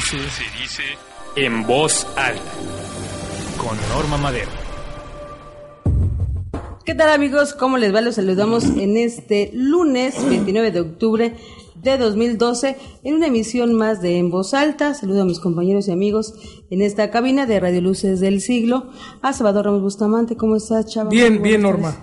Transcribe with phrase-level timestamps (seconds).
[0.00, 0.82] dice, se dice
[1.36, 2.42] en voz alta.
[3.58, 4.48] Con Norma Madero.
[6.86, 7.52] ¿Qué tal amigos?
[7.52, 8.00] ¿Cómo les va?
[8.00, 11.36] Los saludamos en este lunes 29 de octubre
[11.74, 14.94] de 2012 en una emisión más de En Voz Alta.
[14.94, 16.32] Saludo a mis compañeros y amigos
[16.70, 18.90] en esta cabina de Radio Luces del Siglo.
[19.20, 21.10] A Salvador Ramos Bustamante, ¿cómo estás, chaval?
[21.10, 21.94] Bien, bien, Norma.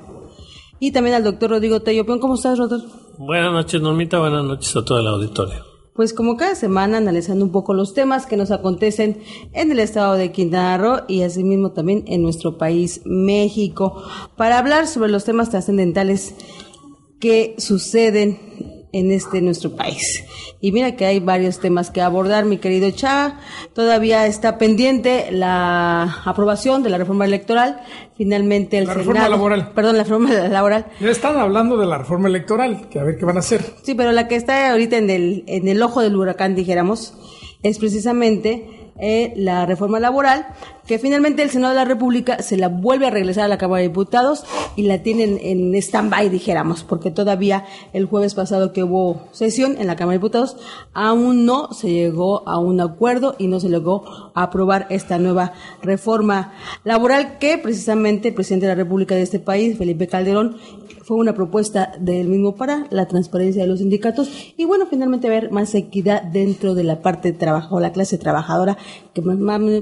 [0.80, 2.06] Y también al doctor Rodrigo Tello.
[2.06, 2.86] ¿Cómo estás, Rodrigo?
[3.18, 4.20] Buenas noches, Normita.
[4.20, 5.67] Buenas noches a todo el auditorio.
[5.98, 9.18] Pues como cada semana analizando un poco los temas que nos acontecen
[9.52, 14.04] en el estado de Quintana Roo y asimismo también en nuestro país México
[14.36, 16.36] para hablar sobre los temas trascendentales
[17.20, 20.24] que suceden en este nuestro país.
[20.60, 23.40] Y mira que hay varios temas que abordar, mi querido Chava.
[23.74, 27.82] Todavía está pendiente la aprobación de la reforma electoral.
[28.16, 29.10] Finalmente el La Senado.
[29.12, 29.72] reforma laboral.
[29.74, 30.86] Perdón, la reforma laboral.
[31.00, 33.62] Ya están hablando de la reforma electoral, que a ver qué van a hacer.
[33.84, 37.14] Sí, pero la que está ahorita en el, en el ojo del huracán, dijéramos,
[37.64, 40.48] es precisamente eh, la reforma laboral,
[40.88, 43.82] que finalmente el Senado de la República se la vuelve a regresar a la Cámara
[43.82, 44.44] de Diputados
[44.76, 49.88] y la tienen en stand-by, dijéramos, porque todavía el jueves pasado que hubo sesión en
[49.88, 50.58] la Cámara de Diputados,
[50.94, 53.70] aún no se llegó a un acuerdo y no se
[54.34, 59.40] a aprobar esta nueva reforma laboral que precisamente el presidente de la República de este
[59.40, 60.58] país, Felipe Calderón,
[61.04, 65.52] fue una propuesta del mismo para la transparencia de los sindicatos y bueno, finalmente haber
[65.52, 68.78] más equidad dentro de la parte de trabajo, la clase trabajadora,
[69.14, 69.38] que más-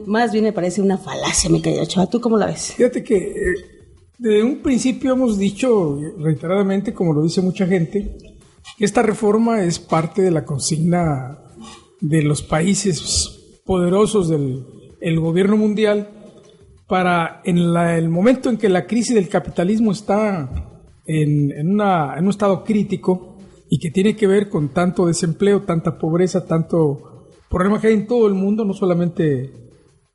[0.06, 2.08] más bien me parece una falacia, mi querido Chava.
[2.10, 2.74] ¿Tú cómo la ves?
[2.74, 3.56] Fíjate que eh,
[4.18, 8.18] de un principio hemos dicho reiteradamente, como lo dice mucha gente,
[8.78, 11.40] que esta reforma es parte de la consigna
[12.02, 14.66] de los países poderosos del
[15.02, 16.10] el gobierno mundial
[16.88, 20.50] para en el momento en que la crisis del capitalismo está
[21.06, 23.38] en un estado crítico
[23.70, 28.08] y que tiene que ver con tanto desempleo, tanta pobreza, tanto problema que hay en
[28.08, 29.65] todo el mundo, no solamente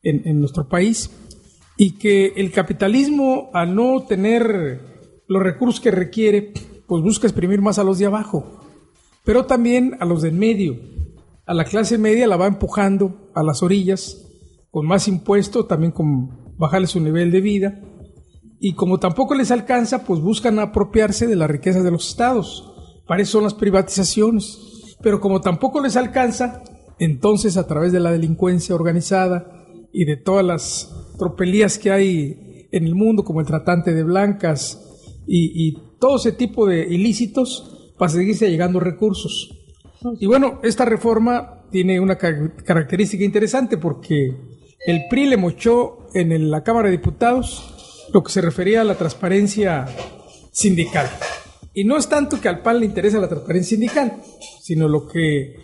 [0.02, 1.10] en, en nuestro país,
[1.76, 4.80] y que el capitalismo, al no tener
[5.26, 6.52] los recursos que requiere,
[6.86, 8.60] pues busca exprimir más a los de abajo,
[9.24, 10.76] pero también a los del medio.
[11.46, 14.26] A la clase media la va empujando a las orillas,
[14.70, 17.80] con más impuestos, también con bajarle su nivel de vida,
[18.60, 22.70] y como tampoco les alcanza, pues buscan apropiarse de las riquezas de los estados.
[23.06, 24.96] Para eso son las privatizaciones.
[25.02, 26.62] Pero como tampoco les alcanza,
[26.98, 29.59] entonces a través de la delincuencia organizada
[29.92, 34.80] y de todas las tropelías que hay en el mundo, como el tratante de blancas
[35.26, 39.54] y, todo ese tipo de ilícitos, para seguirse llegando recursos.
[40.18, 44.34] Y bueno, esta reforma tiene una car- característica interesante porque
[44.86, 48.94] el PRI le mochó en la Cámara de Diputados lo que se refería a la
[48.94, 49.86] transparencia
[50.50, 51.06] sindical.
[51.74, 54.22] Y no es tanto que al PAN le interesa la transparencia sindical,
[54.62, 55.54] sino lo que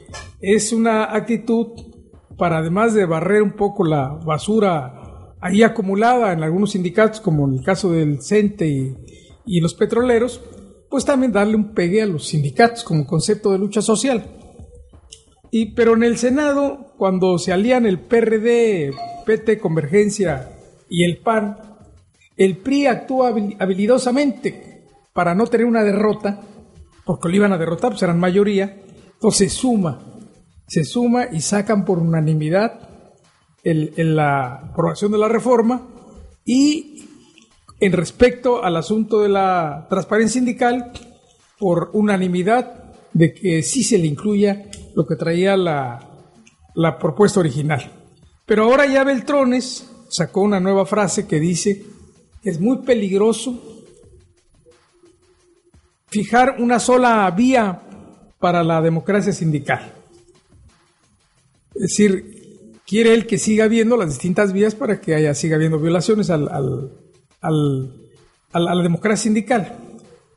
[0.40, 1.68] es una actitud
[2.36, 7.54] para además de barrer un poco la basura ahí acumulada en algunos sindicatos, como en
[7.54, 8.96] el caso del CENTE
[9.46, 10.40] y, los petroleros,
[10.90, 14.24] pues también darle un pegue a los sindicatos como concepto de lucha social.
[15.50, 18.92] Y, pero en el Senado, cuando se alían el PRD,
[19.24, 20.50] PT, Convergencia
[20.88, 21.58] y el PAN,
[22.36, 26.40] el PRI actúa habil- habilidosamente para no tener una derrota,
[27.04, 28.82] porque lo iban a derrotar, pues eran mayoría,
[29.14, 30.15] entonces suma,
[30.66, 32.88] se suma y sacan por unanimidad
[33.64, 35.82] el- la aprobación de la reforma
[36.44, 37.04] y
[37.80, 40.92] en respecto al asunto de la transparencia sindical,
[41.58, 46.00] por unanimidad de que sí se le incluya lo que traía la,
[46.74, 47.90] la propuesta original.
[48.46, 51.82] Pero ahora ya Beltrones sacó una nueva frase que dice
[52.42, 53.60] que es muy peligroso
[56.08, 57.82] fijar una sola vía
[58.38, 59.92] para la democracia sindical.
[61.76, 65.78] Es decir, quiere él que siga habiendo las distintas vías para que haya, siga habiendo
[65.78, 66.92] violaciones al, al-
[67.40, 67.92] al-
[68.52, 69.76] a la democracia sindical.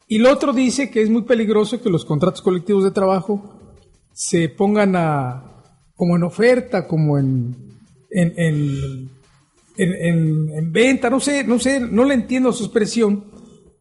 [0.07, 3.71] Y lo otro dice que es muy peligroso que los contratos colectivos de trabajo
[4.13, 5.63] se pongan a,
[5.95, 7.56] como en oferta, como en,
[8.09, 9.09] en, en-
[9.77, 13.24] en- en venta, no sé, no sé, no le entiendo su expresión,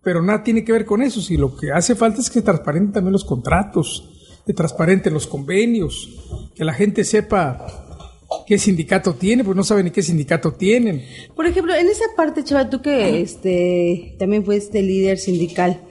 [0.03, 1.21] pero nada tiene que ver con eso.
[1.21, 4.15] Si lo que hace falta es que transparenten también los contratos.
[4.55, 6.09] Transparenten los convenios,
[6.55, 7.67] que la gente sepa
[8.47, 11.05] qué sindicato tiene, pues no saben ni qué sindicato tienen.
[11.35, 15.83] Por ejemplo, en esa parte, Chava, tú que este, también fuiste líder sindical,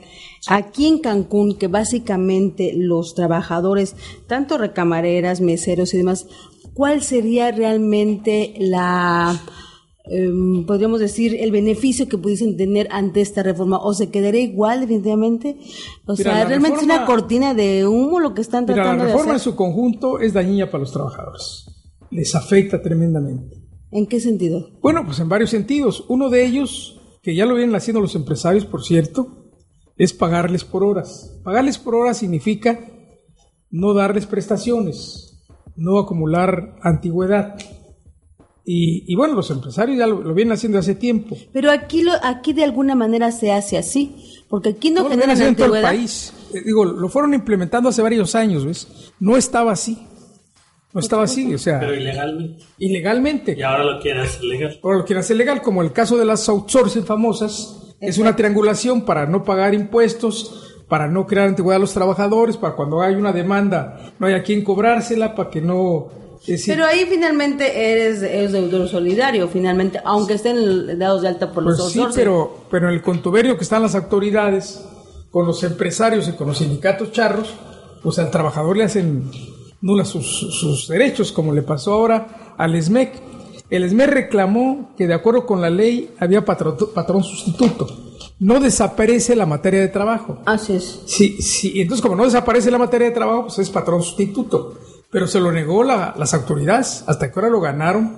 [0.48, 3.96] aquí en Cancún, que básicamente los trabajadores,
[4.28, 6.28] tanto recamareras, meseros y demás,
[6.74, 9.40] ¿cuál sería realmente la,
[10.10, 13.78] em, podríamos decir, el beneficio que pudiesen tener ante esta reforma?
[13.80, 15.58] ¿O se quedaría igual definitivamente?
[16.06, 19.04] O Mira, sea, la realmente es una cortina de humo lo que están Mira, tratando
[19.04, 21.66] la de reforma en su conjunto es dañina para los trabajadores.
[22.12, 23.58] Les afecta tremendamente.
[23.92, 24.70] ¿En qué sentido?
[24.82, 26.06] Bueno, pues en varios sentidos.
[26.10, 29.52] Uno de ellos, que ya lo vienen haciendo los empresarios, por cierto,
[29.98, 31.40] es pagarles por horas.
[31.44, 32.80] Pagarles por horas significa
[33.70, 35.46] no darles prestaciones,
[35.76, 37.56] no acumular antigüedad.
[38.70, 41.38] Y, y bueno, los empresarios ya lo, lo vienen haciendo hace tiempo.
[41.54, 45.32] Pero aquí, lo, aquí de alguna manera se hace así, porque aquí no, No, generan
[45.32, 46.34] haciendo en todo el país.
[46.54, 49.14] Eh, digo, lo fueron implementando hace varios años, ¿ves?
[49.22, 49.98] No estaba así.
[50.94, 52.64] No estaba así, o sea, Pero ilegalmente.
[52.80, 53.56] ilegalmente.
[53.58, 54.80] Y ahora lo quieren hacer legal.
[54.84, 59.06] Ahora lo quieren hacer legal, como el caso de las outsourcing famosas, es una triangulación
[59.06, 63.32] para no pagar impuestos, para no crear antigüedad a los trabajadores, para cuando hay una
[63.32, 66.27] demanda no haya quien cobrársela, para que no...
[66.66, 71.78] Pero ahí finalmente eres, eres deudor solidario, finalmente, aunque estén dados de alta por los
[71.78, 74.82] pues sí, pero, pero en el contubernio que están las autoridades,
[75.32, 77.54] con los empresarios y con los sindicatos charros,
[78.02, 79.30] pues al trabajador le hacen
[79.82, 83.22] nulas sus, sus derechos, como le pasó ahora al ESMEC.
[83.70, 87.88] El ESMEC reclamó que de acuerdo con la ley había patrón, patrón sustituto.
[88.40, 90.40] No desaparece la materia de trabajo.
[90.46, 91.02] Así es.
[91.06, 94.76] Sí, sí, entonces como no desaparece la materia de trabajo, pues es patrón sustituto.
[95.12, 98.18] Pero se lo negó la- las autoridades, hasta que ahora lo ganaron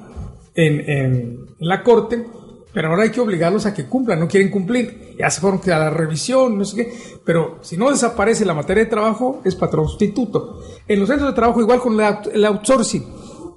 [0.56, 2.26] en, en- la corte,
[2.74, 5.16] pero ahora hay que obligarlos a que cumplan, no quieren cumplir.
[5.20, 6.94] Ya se fueron a la revisión, no sé qué,
[7.26, 10.62] pero si no desaparece la materia de trabajo, es patrón sustituto.
[10.88, 13.06] En los centros de trabajo, igual con el outsourcing,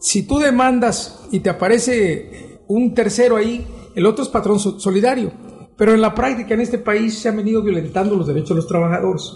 [0.01, 5.31] si tú demandas y te aparece un tercero ahí, el otro es patrón so- solidario.
[5.77, 8.67] Pero en la práctica en este país se han venido violentando los derechos de los
[8.67, 9.31] trabajadores.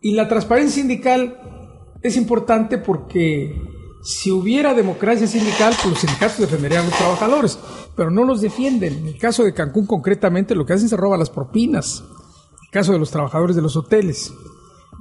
[0.00, 1.59] Y la transparencia sindical
[2.02, 3.60] es importante porque
[4.02, 7.58] si hubiera democracia sindical, pues los sindicatos defenderían a los trabajadores,
[7.96, 8.94] pero no los defienden.
[8.98, 12.02] En el caso de Cancún concretamente, lo que hacen es robar las propinas.
[12.02, 14.32] En el caso de los trabajadores de los hoteles,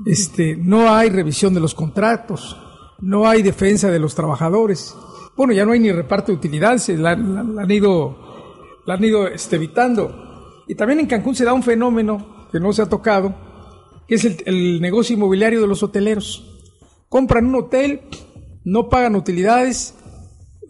[0.06, 2.58] este, no hay revisión de los contratos,
[3.00, 4.96] no hay defensa de los trabajadores.
[5.38, 8.18] Bueno, ya no hay ni reparto de utilidades, la, la- han ido,
[8.86, 10.64] la han ido este, evitando.
[10.68, 13.34] Y también en Cancún se da un fenómeno que no se ha tocado,
[14.08, 16.49] que es el negocio inmobiliario de los hoteleros.
[17.10, 18.02] Compran un hotel,
[18.64, 19.96] no pagan utilidades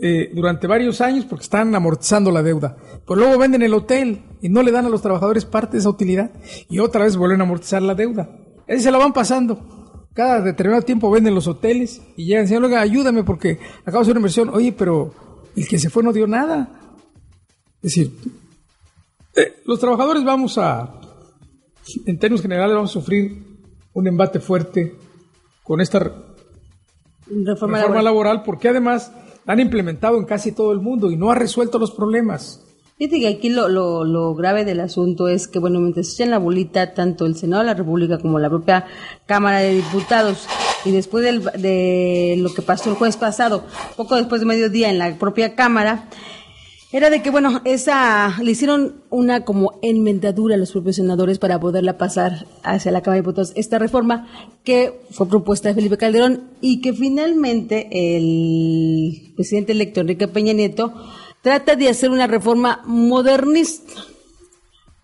[0.01, 2.77] eh, durante varios años porque están amortizando la deuda.
[3.06, 5.89] Pero luego venden el hotel y no le dan a los trabajadores parte de esa
[5.89, 6.31] utilidad
[6.69, 8.30] y otra vez vuelven a amortizar la deuda.
[8.68, 10.07] Así se la van pasando.
[10.13, 14.12] Cada determinado tiempo venden los hoteles y llegan, señor, oiga, ayúdame porque acabo de hacer
[14.12, 14.50] una inversión.
[14.50, 15.13] Oye, pero
[15.56, 16.94] el que se fue no dio nada.
[17.81, 18.13] Es decir,
[19.35, 20.94] eh, los trabajadores vamos a,
[22.06, 23.44] en términos generales, vamos a sufrir
[23.94, 24.95] un embate fuerte
[25.69, 26.12] con esta re-
[27.27, 28.04] Reforma, reforma laboral.
[28.06, 29.12] laboral porque además
[29.45, 32.66] la han implementado en casi todo el mundo y no ha resuelto los problemas.
[32.98, 36.31] Fíjate que aquí lo, lo, lo grave del asunto es que, bueno, mientras se echan
[36.31, 38.88] la bolita tanto el Senado de la República como la propia
[39.27, 40.48] Cámara de Diputados,
[40.86, 43.63] y después del- de lo que pasó el jueves pasado,
[43.95, 46.09] poco después de mediodía en la propia Cámara,
[46.92, 51.60] era de que, bueno, esa le hicieron una como enmendadura a los propios senadores para
[51.60, 53.54] poderla pasar hacia la Cámara de Diputados.
[53.56, 54.28] Esta reforma
[54.64, 60.94] que fue propuesta de Felipe Calderón y que finalmente el presidente electo Enrique Peña Nieto
[61.44, 63.94] trata de hacer una reforma modernista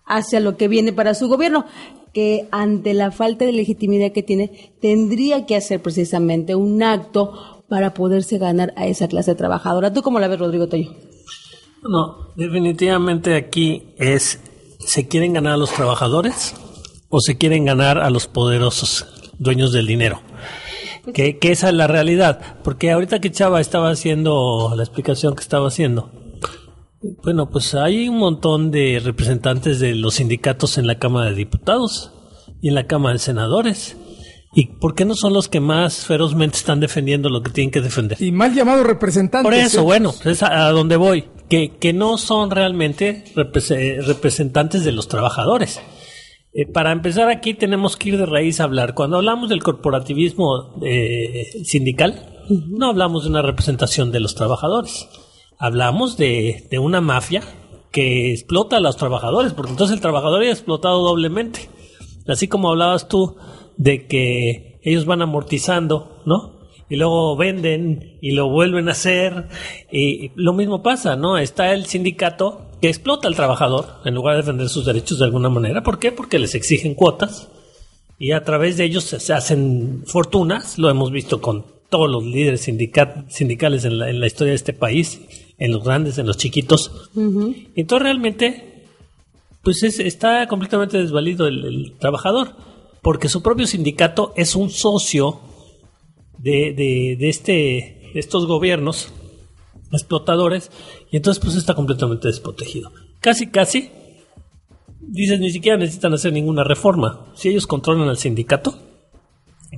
[0.04, 1.66] hacia lo que viene para su gobierno,
[2.12, 7.94] que ante la falta de legitimidad que tiene, tendría que hacer precisamente un acto para
[7.94, 9.92] poderse ganar a esa clase trabajadora.
[9.92, 10.92] ¿Tú cómo la ves, Rodrigo Toyo?
[11.88, 14.40] No, definitivamente aquí es,
[14.78, 16.54] ¿se quieren ganar a los trabajadores
[17.08, 19.06] o se quieren ganar a los poderosos
[19.38, 20.20] dueños del dinero?
[21.14, 22.56] Que, que esa es la realidad.
[22.64, 26.10] Porque ahorita que Chava estaba haciendo la explicación que estaba haciendo,
[27.22, 32.12] bueno, pues hay un montón de representantes de los sindicatos en la Cámara de Diputados
[32.60, 33.96] y en la Cámara de Senadores.
[34.54, 37.82] ¿Y por qué no son los que más ferozmente están defendiendo lo que tienen que
[37.82, 38.20] defender?
[38.20, 39.44] Y mal llamados representantes.
[39.44, 39.84] Por eso, ¿eh?
[39.84, 41.26] bueno, es a, a donde voy.
[41.48, 45.80] Que, que no son realmente repres- representantes de los trabajadores.
[46.52, 48.94] Eh, para empezar aquí tenemos que ir de raíz a hablar.
[48.94, 55.08] Cuando hablamos del corporativismo eh, sindical, no hablamos de una representación de los trabajadores.
[55.58, 57.42] Hablamos de, de una mafia
[57.92, 61.68] que explota a los trabajadores, porque entonces el trabajador es explotado doblemente.
[62.26, 63.36] Así como hablabas tú
[63.76, 66.55] de que ellos van amortizando, ¿no?
[66.88, 69.48] Y luego venden y lo vuelven a hacer.
[69.90, 71.38] Y lo mismo pasa, ¿no?
[71.38, 75.48] Está el sindicato que explota al trabajador en lugar de defender sus derechos de alguna
[75.48, 75.82] manera.
[75.82, 76.12] ¿Por qué?
[76.12, 77.48] Porque les exigen cuotas
[78.18, 80.78] y a través de ellos se hacen fortunas.
[80.78, 85.20] Lo hemos visto con todos los líderes sindicales en la, historia de este país,
[85.58, 86.90] en los grandes, en los chiquitos.
[87.14, 88.84] Entonces realmente,
[89.62, 92.52] pues está completamente desvalido el, trabajador,
[93.02, 95.40] porque su propio sindicato es un socio
[96.38, 96.72] de,
[97.18, 99.12] de, este, de estos gobiernos
[99.92, 100.70] explotadores,
[101.10, 102.90] y entonces pues está completamente desprotegido.
[103.20, 103.90] Casi, casi,
[105.00, 107.32] dices, ni siquiera necesitan hacer ninguna reforma.
[107.34, 108.74] Si ellos controlan al sindicato,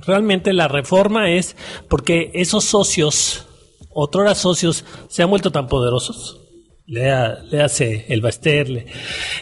[0.05, 1.55] Realmente la reforma es
[1.87, 3.47] porque esos socios,
[3.89, 6.41] otros socios, se han vuelto tan poderosos.
[6.85, 7.11] Le,
[7.61, 8.87] hace el Baster,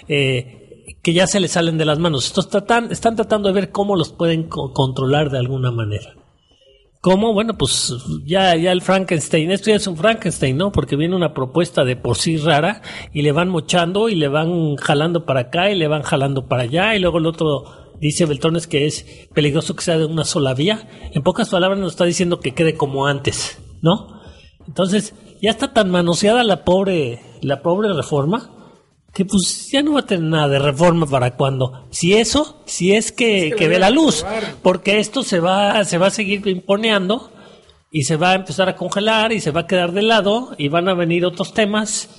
[0.08, 2.26] eh, que ya se les salen de las manos.
[2.26, 6.16] Estos tratan, están tratando de ver cómo los pueden controlar de alguna manera.
[7.08, 7.32] ¿Cómo?
[7.32, 7.96] Bueno, pues
[8.26, 10.74] ya, ya el Frankenstein, esto ya es un Frankenstein, ¿no?
[10.74, 12.82] Porque viene una propuesta de por sí rara
[13.14, 16.64] y le van mochando y le van jalando para acá y le van jalando para
[16.64, 20.54] allá y luego el otro dice Beltrones que es peligroso que sea de una sola
[20.54, 20.90] vía.
[21.14, 24.20] En pocas palabras nos está diciendo que quede como antes, ¿no?
[24.68, 28.57] Entonces, ya está tan manoseada la pobre, la pobre reforma
[29.18, 31.88] que pues ya no va a tener nada de reforma para cuando.
[31.90, 34.24] Si eso, si es que, que, ve la luz,
[34.62, 37.32] porque esto se va, se va a seguir imponeando
[37.90, 40.68] y se va a empezar a congelar y se va a quedar de lado y
[40.68, 42.10] van a venir otros temas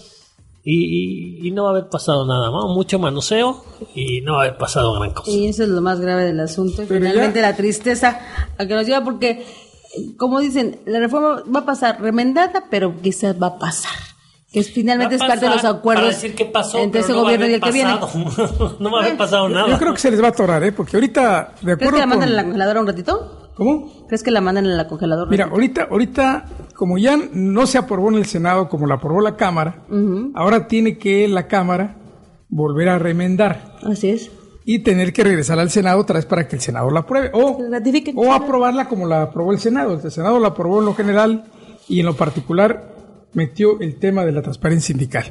[0.65, 2.75] y, no va a haber pasado nada, ¿no?
[2.75, 3.65] mucho manoseo
[3.95, 5.31] y no va a haber pasado gran cosa.
[5.31, 6.83] Y eso es lo más grave del asunto.
[6.85, 8.19] finalmente la tristeza
[8.59, 9.47] a que nos lleva porque,
[10.17, 14.08] como dicen, la reforma va a pasar remendada, pero quizás va a pasar.
[14.53, 16.25] Que finalmente es parte de los acuerdos
[16.75, 17.93] entre ese gobierno y el que viene.
[18.81, 19.69] no va a haber pasado nada.
[19.69, 20.73] Yo creo que se les va a atorar, ¿eh?
[20.73, 23.51] Porque ahorita, de acuerdo ¿Crees que la mandan en la congeladora un ratito?
[23.55, 24.07] ¿Cómo?
[24.07, 25.31] ¿Crees que la mandan en la congeladora?
[25.31, 29.37] Mira, ahorita, ahorita como ya no se aprobó en el Senado como la aprobó la
[29.37, 29.85] Cámara,
[30.35, 31.97] ahora tiene que la Cámara
[32.49, 33.75] volver a remendar.
[33.83, 34.31] Así es.
[34.65, 37.31] Y tener que regresar al Senado otra vez para que el Senado la apruebe.
[37.35, 37.59] O,
[38.17, 40.01] o aprobarla como la aprobó el Senado.
[40.03, 41.45] El Senado la aprobó en lo general
[41.89, 42.98] y en lo particular
[43.39, 45.27] metió el tema de la transparencia sindical.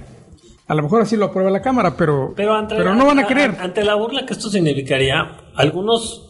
[0.66, 3.56] A lo mejor así lo aprueba la Cámara, pero, pero, pero no van a querer.
[3.60, 6.24] Ante la burla que esto significaría, algunos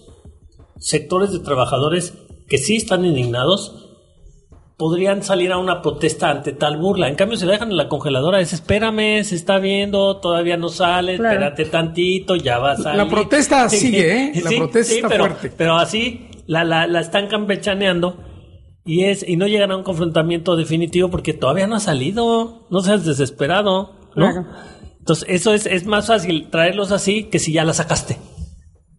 [0.79, 2.15] sectores de trabajadores
[2.47, 3.83] que sí están indignados
[4.75, 7.07] podrían salir a una protesta ante tal burla.
[7.09, 10.69] En cambio, se la dejan en la congeladora, es espérame, se está viendo, todavía no
[10.69, 12.97] sale, espérate tantito, ya va a salir.
[12.97, 14.41] La protesta sigue, ¿eh?
[14.43, 15.51] La protesta está pero, fuerte.
[15.55, 18.26] Pero así la, la, la están campechaneando
[18.87, 22.79] y es y no llegan a un confrontamiento definitivo porque todavía no ha salido, no
[22.79, 24.47] seas desesperado, ¿no?
[24.99, 28.17] Entonces, eso es, es más fácil traerlos así que si ya la sacaste.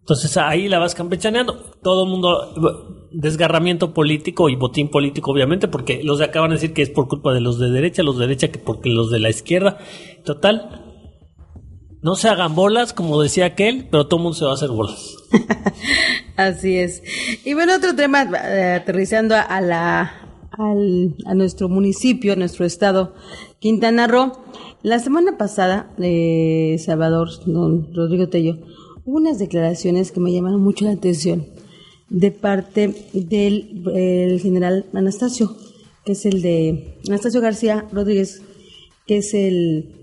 [0.09, 1.53] Entonces ahí la vas campechaneando.
[1.83, 6.55] Todo el mundo, desgarramiento político y botín político, obviamente, porque los de acá van a
[6.55, 9.11] decir que es por culpa de los de derecha, los de derecha que porque los
[9.11, 9.77] de la izquierda.
[10.25, 10.88] Total,
[12.01, 14.69] no se hagan bolas, como decía aquel, pero todo el mundo se va a hacer
[14.69, 15.17] bolas.
[16.37, 17.03] Así es.
[17.43, 20.13] Y bueno, otro tema, eh, aterrizando a, la,
[20.51, 23.13] a nuestro municipio, a nuestro estado,
[23.59, 24.31] Quintana Roo.
[24.81, 28.57] La semana pasada, eh, Salvador, don Rodrigo Tello,
[29.03, 31.47] unas declaraciones que me llamaron mucho la atención
[32.09, 35.55] de parte del general Anastasio,
[36.05, 38.41] que es el de Anastasio García Rodríguez,
[39.05, 39.98] que es el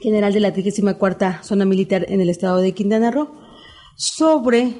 [0.00, 3.28] general de la 34 Zona Militar en el estado de Quintana Roo,
[3.96, 4.74] sobre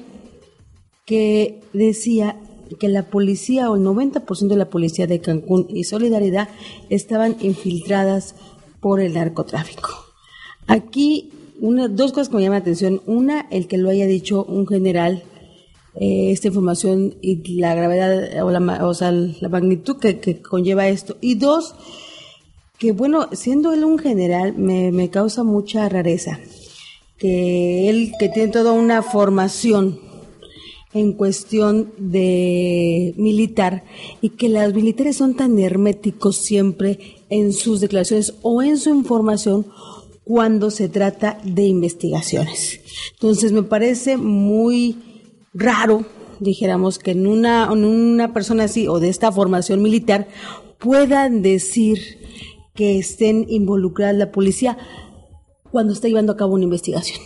[1.05, 2.37] que decía
[2.79, 6.49] que la policía o el 90% de la policía de Cancún y Solidaridad
[6.89, 8.35] estaban infiltradas
[8.81, 9.91] por el narcotráfico.
[10.67, 13.03] Aquí dos cosas que me llaman la atención.
[13.07, 15.23] Una, el que lo haya dicho un general,
[15.95, 21.17] eh, esta información y la gravedad o la, o sea, la magnitud que, conlleva esto.
[21.21, 21.75] Y dos,
[22.81, 26.41] que bueno, siendo él un general, me, me causa mucha rareza.
[27.19, 30.01] Que él, que tiene toda una formación
[30.95, 33.85] en cuestión de militar
[34.23, 39.67] y que los militares son tan herméticos siempre en sus declaraciones o en su información
[40.25, 42.81] cuando se trata de investigaciones.
[43.13, 44.97] Entonces me parece muy
[45.53, 46.07] raro,
[46.39, 50.29] dijéramos, que en una, en una persona así o de esta formación militar
[50.79, 51.99] puedan decir
[52.75, 54.79] que estén involucradas la policía
[55.71, 57.21] cuando está llevando a cabo una investigación.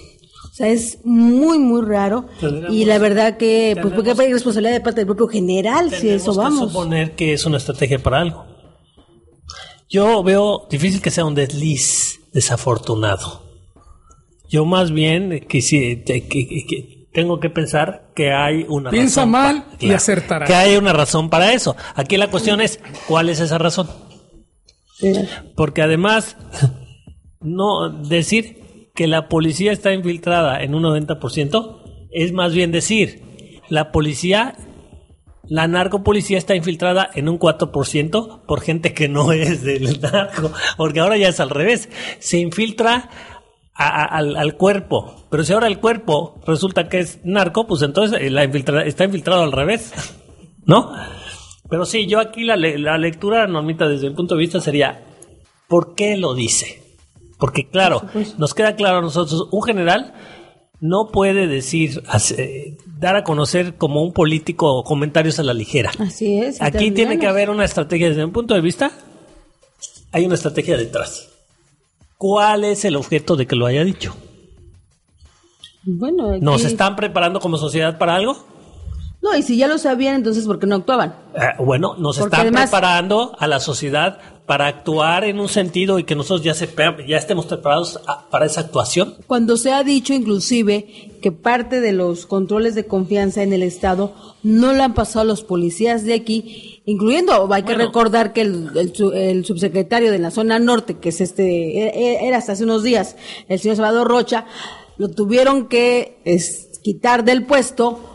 [0.54, 2.26] O sea, es muy, muy raro.
[2.70, 6.32] y la verdad que, pues, porque hay responsabilidad de parte del propio general si eso
[6.32, 6.68] vamos.
[6.68, 8.46] Que suponer que es una estrategia para algo.
[9.88, 13.42] Yo veo difícil que sea un desliz desafortunado.
[14.48, 19.30] Yo más bien que, que, tengo que pensar que hay una Piensa razón.
[19.32, 20.46] mal y acertará.
[20.46, 21.74] Que hay una razón para eso.
[21.96, 23.88] Aquí la cuestión es, ¿cuál es esa razón?
[25.56, 26.36] Porque además,
[27.40, 31.80] no decir que la policía está infiltrada en un 90%
[32.12, 34.54] es más bien decir, la policía,
[35.48, 40.52] la narcopolicía está infiltrada en un 4% por gente que no es del narco.
[40.76, 41.88] Porque ahora ya es al revés.
[42.20, 43.10] Se infiltra
[43.74, 45.26] a- al, al cuerpo.
[45.28, 49.42] Pero si ahora el cuerpo resulta que es narco, pues entonces la infiltra- está infiltrado
[49.42, 49.92] al revés.
[50.66, 50.92] ¿No?
[51.68, 55.02] Pero sí, yo aquí la, le- la lectura, Normita, desde mi punto de vista sería,
[55.68, 56.82] ¿por qué lo dice?
[57.38, 58.02] Porque claro,
[58.38, 60.14] nos queda claro a nosotros, un general
[60.80, 65.90] no puede decir, hace- dar a conocer como un político comentarios a la ligera.
[65.98, 66.60] Así es.
[66.60, 68.92] Aquí tiene que haber una estrategia, desde mi punto de vista,
[70.12, 71.30] hay una estrategia detrás.
[72.18, 74.14] ¿Cuál es el objeto de que lo haya dicho?
[75.84, 78.46] Bueno, aquí- ¿Nos están preparando como sociedad para algo?
[79.24, 81.14] No, y si ya lo sabían, entonces ¿por qué no actuaban?
[81.34, 85.98] Eh, bueno, nos Porque están además- preparando a la sociedad para actuar en un sentido
[85.98, 86.68] y que nosotros ya, se,
[87.08, 89.14] ya estemos preparados a- para esa actuación.
[89.26, 94.12] Cuando se ha dicho inclusive que parte de los controles de confianza en el Estado
[94.42, 97.86] no le han pasado a los policías de aquí, incluyendo, hay que Bueno.
[97.86, 101.88] recordar que el, el su- el subsecretario de la zona norte, que es este, e-
[102.22, 103.16] e- era hasta hace unos días,
[103.48, 104.44] el señor Salvador Rocha,
[104.98, 108.10] lo tuvieron que es, quitar del puesto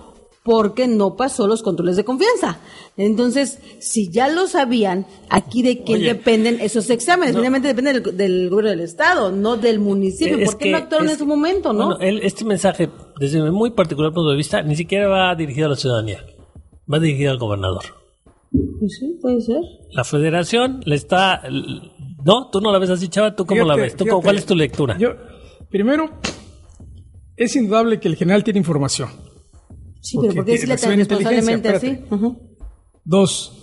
[0.49, 2.57] porque no pasó los controles de confianza.
[2.97, 7.41] Entonces, si ya lo sabían, aquí de quién Oye, dependen esos exámenes, no.
[7.41, 10.43] finalmente depende del, del gobierno del Estado, no del municipio.
[10.43, 11.85] ¿Por qué que- no actuaron es- en su momento, no?
[11.85, 12.89] Bueno, el- este mensaje,
[13.19, 16.25] desde mi muy particular punto de vista, ni siquiera va dirigido a la ciudadanía,
[16.91, 17.83] va dirigido al gobernador.
[18.51, 19.61] Pues sí, puede ser.
[19.91, 21.43] La federación le está...
[22.25, 23.95] No, tú no la ves así, chava, ¿tú cómo la ves?
[23.95, 24.97] ¿Tú, fíjate, ¿Cuál es tu lectura?
[24.97, 25.11] Yo,
[25.69, 26.09] primero,
[27.37, 29.09] es indudable que el general tiene información.
[30.01, 32.39] Sí, pero ¿por qué decirle tan reciben inteligencia, responsablemente así?
[33.03, 33.59] Dos,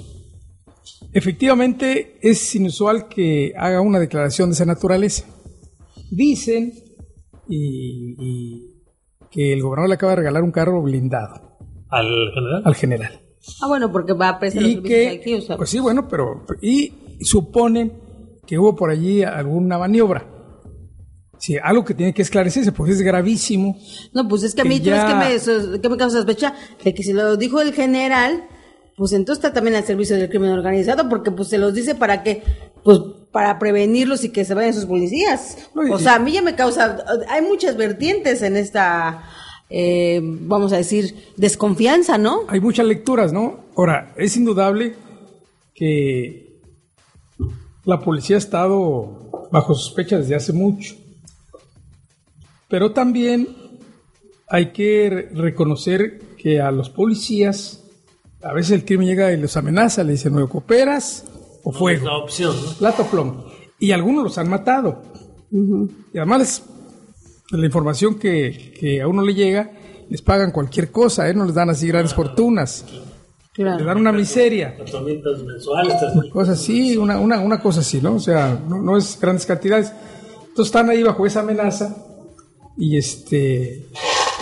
[1.13, 5.25] efectivamente es inusual que haga una declaración de esa naturaleza.
[6.11, 6.73] Dicen
[7.49, 8.77] y, y
[9.31, 12.63] que el gobernador le acaba de regalar un carro blindado ¿Al general?
[12.65, 13.21] al general.
[13.63, 15.57] Ah, bueno, porque va a prestar los y servicios que, aquí, o sea.
[15.57, 17.93] pues sí, bueno, pero y suponen
[18.47, 20.27] que hubo por allí alguna maniobra.
[21.39, 23.79] Sí, algo que tiene que esclarecerse, porque es gravísimo.
[24.13, 26.55] No, pues es que a que mí, ¿tú sabes ya- qué me, causa sospecha?
[26.83, 28.45] De que si lo dijo el general,
[28.97, 32.23] pues entonces está también al servicio del crimen organizado, porque pues se los dice para
[32.23, 32.43] que,
[32.83, 32.99] pues
[33.33, 35.59] para prevenirlos y que se vayan sus policías.
[35.75, 39.25] No, y- O sea, a mí ya me causa, hay muchas vertientes en esta,
[39.69, 42.45] eh, vamos a decir, desconfianza, ¿no?
[42.49, 43.61] Hay muchas lecturas, ¿no?
[43.77, 44.95] Ahora, es indudable
[45.75, 46.61] que
[47.85, 50.95] la policía ha estado bajo sospecha desde hace mucho.
[52.69, 53.49] Pero también
[54.49, 57.83] hay que re- reconocer que a los policías
[58.43, 61.25] a veces el crimen llega y los amenaza, le dicen, ¿no cooperas
[61.65, 62.07] o Es fuego?
[62.07, 62.73] la opción, ¿no?
[62.79, 63.45] Plato plomo.
[63.79, 65.03] Y algunos los han matado.
[65.51, 66.65] Y además,
[67.51, 69.71] la información que, que a uno le llega,
[70.09, 71.35] les pagan cualquier cosa, ¿eh?
[71.35, 72.85] no les dan así grandes fortunas.
[72.89, 73.07] Le
[73.65, 73.85] Claro.
[73.87, 75.95] dan una miseria, mensuales,
[76.31, 78.17] cosas así, una, una, una cosa así, ¿no?
[78.17, 79.93] O sea, no, no es grandes cantidades.
[80.41, 81.97] Entonces están ahí bajo esa amenaza.
[82.77, 83.87] Y este.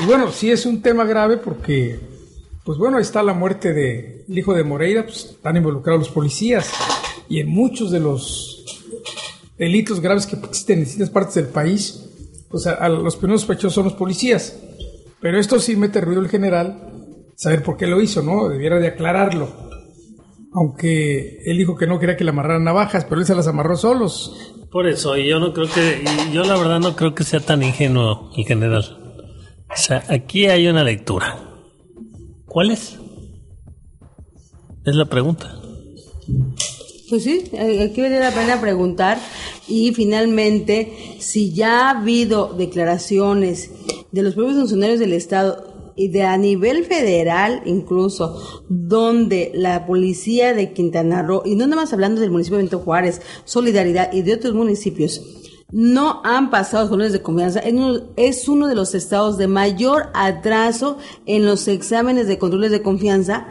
[0.03, 2.01] Y bueno, sí es un tema grave porque,
[2.65, 6.71] pues bueno, está la muerte del hijo de Moreira, pues están involucrados los policías.
[7.29, 8.65] Y en muchos de los
[9.57, 12.09] delitos graves que existen en distintas partes del país,
[12.49, 14.57] pues a, a los primeros sospechosos son los policías.
[15.21, 16.91] Pero esto sí mete ruido el general,
[17.37, 18.49] saber por qué lo hizo, ¿no?
[18.49, 19.64] Debiera de aclararlo.
[20.55, 23.77] Aunque él dijo que no quería que le amarraran navajas, pero él se las amarró
[23.77, 24.55] solos.
[24.71, 27.41] Por eso, y yo no creo que, y yo la verdad no creo que sea
[27.41, 28.85] tan ingenuo el general.
[29.69, 31.39] O sea, aquí hay una lectura.
[32.47, 32.99] ¿Cuál es?
[34.85, 35.61] Es la pregunta.
[37.11, 39.19] Pues sí, eh, aquí vale la pena preguntar
[39.69, 43.71] y finalmente si ya ha habido declaraciones
[44.13, 50.55] de los propios funcionarios del Estado y de a nivel federal incluso, donde la policía
[50.55, 54.23] de Quintana Roo, y no nada más hablando del municipio de Benito Juárez, Solidaridad y
[54.23, 55.23] de otros municipios,
[55.75, 57.61] no han pasado los de confianza.
[58.17, 63.49] Es uno de los estados de mayor atraso en los exámenes de controles de confianza.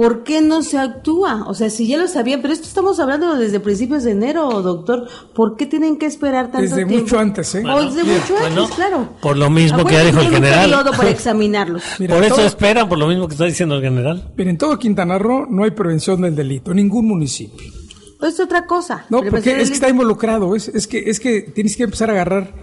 [0.00, 1.44] ¿Por qué no se actúa?
[1.46, 5.06] O sea, si ya lo sabían, pero esto estamos hablando desde principios de enero, doctor.
[5.34, 6.94] ¿Por qué tienen que esperar tanto Desde tiempo?
[7.04, 7.62] mucho antes, ¿eh?
[7.66, 9.08] O desde Mira, mucho bueno, antes, claro.
[9.20, 10.74] por lo mismo que ya dijo el general.
[10.90, 11.82] un para examinarlos.
[11.98, 14.32] Mira, por eso todo- esperan, por lo mismo que está diciendo el general.
[14.36, 17.70] Pero en todo Quintana Roo no hay prevención del delito, en ningún municipio.
[18.18, 19.04] Pues es otra cosa.
[19.10, 22.08] No, porque pues, es que está involucrado, es, es que es que tienes que empezar
[22.10, 22.54] a agarrar.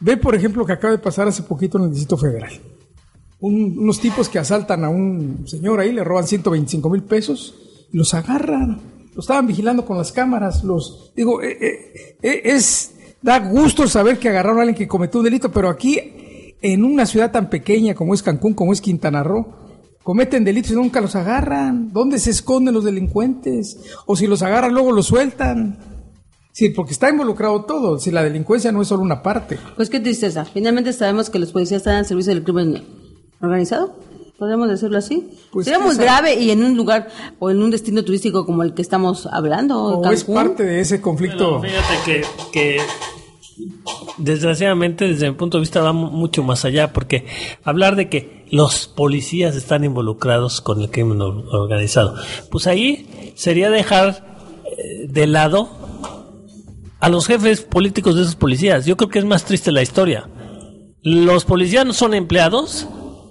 [0.00, 2.52] Ve, por ejemplo, lo que acaba de pasar hace poquito en el Distrito Federal.
[3.40, 7.54] Un- unos tipos que asaltan a un señor ahí, le roban 125 mil pesos
[7.92, 8.80] y los agarran.
[9.14, 10.62] Los estaban vigilando con las cámaras.
[10.64, 15.20] Los digo, eh, eh, eh, es da gusto saber que agarraron a alguien que cometió
[15.20, 15.98] un delito, pero aquí
[16.62, 19.46] en una ciudad tan pequeña como es Cancún, como es Quintana Roo,
[20.02, 21.92] cometen delitos y nunca los agarran.
[21.92, 23.78] ¿Dónde se esconden los delincuentes?
[24.06, 25.78] O si los agarran luego los sueltan.
[26.52, 27.98] Sí, porque está involucrado todo.
[27.98, 29.58] Si la delincuencia no es solo una parte.
[29.76, 30.44] Pues qué tristeza.
[30.44, 32.82] Finalmente sabemos que los policías están al servicio del crimen
[33.40, 33.94] organizado.
[34.38, 35.28] Podemos decirlo así.
[35.52, 38.72] Pues Sería muy grave y en un lugar o en un destino turístico como el
[38.72, 39.82] que estamos hablando.
[39.98, 41.60] O es parte de ese conflicto.
[41.60, 42.80] Pero fíjate que, que
[44.18, 47.26] desgraciadamente desde mi punto de vista va mu- mucho más allá porque
[47.64, 52.14] hablar de que los policías están involucrados con el crimen or- organizado,
[52.50, 54.38] pues ahí sería dejar
[54.76, 55.68] eh, de lado
[56.98, 58.86] a los jefes políticos de esos policías.
[58.86, 60.28] Yo creo que es más triste la historia.
[61.02, 62.86] Los policías no son empleados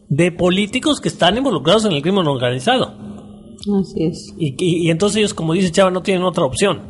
[0.10, 2.94] de políticos que están involucrados en el crimen organizado.
[3.80, 4.34] Así es.
[4.38, 6.82] Y, y- y entonces ellos, como dice Chava, no tienen otra opción.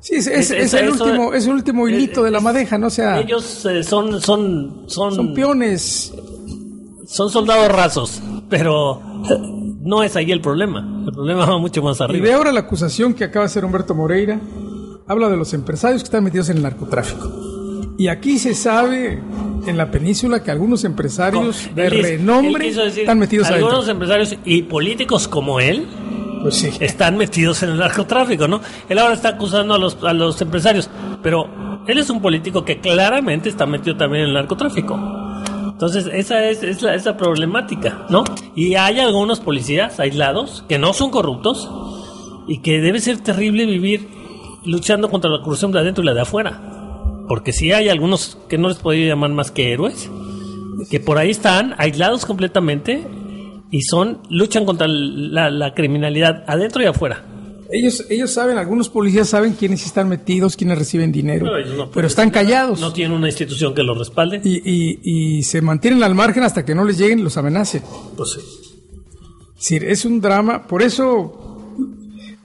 [0.00, 2.78] Sí, es, es- Es- es es- el, último, es el último hilito de la madeja,
[2.78, 2.86] ¿no?
[2.86, 6.14] O sea, Ellos eh, son, son, son, son peones.
[7.06, 9.00] son soldados rasos, pero
[9.82, 11.02] no es ahí el problema.
[11.06, 12.24] El problema va mucho más Y arriba.
[12.24, 14.40] ve ahora la acusación que acaba de hacer Humberto Moreira.
[15.08, 17.28] Habla de los empresarios que están metidos en el narcotráfico.
[17.98, 19.22] Y aquí se sabe
[19.66, 23.92] en la península que algunos empresarios de Él renombre él decir, están metidos Algunos adentro.
[23.92, 25.86] empresarios y políticos como él
[26.42, 26.70] Pues sí.
[26.80, 28.60] están metidos en el narcotráfico, ¿no?
[28.88, 30.90] Él ahora está acusando a los, a los empresarios,
[31.22, 31.48] pero
[31.86, 34.98] él es un político que claramente está metido también en el narcotráfico.
[35.66, 38.24] Entonces, esa es, es la, esa problemática, ¿no?
[38.54, 41.70] Y hay algunos policías aislados que no son corruptos
[42.48, 44.08] y que debe ser terrible vivir
[44.64, 46.60] luchando contra la corrupción de adentro y la de afuera.
[47.28, 50.08] Porque sí hay algunos que no les podría llamar más que héroes,
[50.90, 53.04] que por ahí están aislados completamente
[53.70, 57.24] y son luchan contra la, la criminalidad adentro y afuera.
[57.72, 61.46] Ellos, ellos saben, algunos policías saben quiénes están metidos, quiénes reciben dinero,
[61.92, 62.80] Pero no están callados.
[62.80, 64.40] No tienen una institución que los respalde.
[64.44, 65.00] y, y-
[65.38, 67.82] y se mantienen al margen hasta que no les lleguen y los amenacen.
[68.16, 68.40] Pues sí.
[68.40, 71.55] Es decir, es un drama, por eso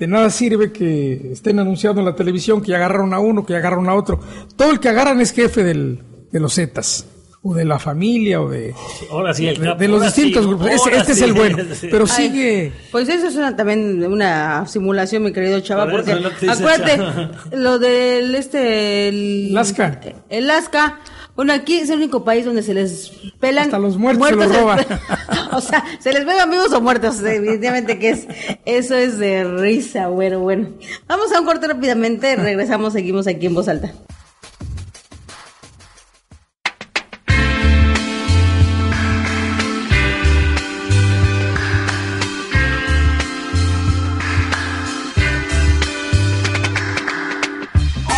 [0.02, 3.54] de nada sirve que estén anunciando en la televisión que ya agarraron a uno, que
[3.54, 4.20] ya agarraron a otro.
[4.56, 6.00] Todo el que agarran es jefe del,
[6.32, 7.06] de los Zetas,
[7.44, 8.74] o de la familia, o de,
[9.12, 10.72] Ahora sí, el de, capo, de los ahora sí, distintos grupos.
[10.72, 11.88] Este, es el bueno, Sí.
[11.92, 12.72] pero Ay, sigue...
[12.92, 16.14] Pues eso es una, también una simulación, mi querido Chava, Por porque
[16.50, 17.32] acuérdate, Chava.
[17.52, 20.02] lo del este el Lasca.
[20.30, 21.00] El Lasca.
[21.36, 24.56] Bueno, aquí es el único país donde se les pelan Hasta los muertos se los
[24.56, 24.86] roban.
[25.52, 28.28] o sea, se les pegan vivos o muertos, evidentemente que es
[28.66, 30.70] eso es de risa, bueno, bueno.
[31.08, 33.94] Vamos a un corte rápidamente, regresamos, seguimos aquí en voz alta.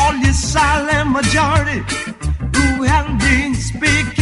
[0.06, 2.13] all you silent majority
[2.84, 4.13] we haven't been speaking.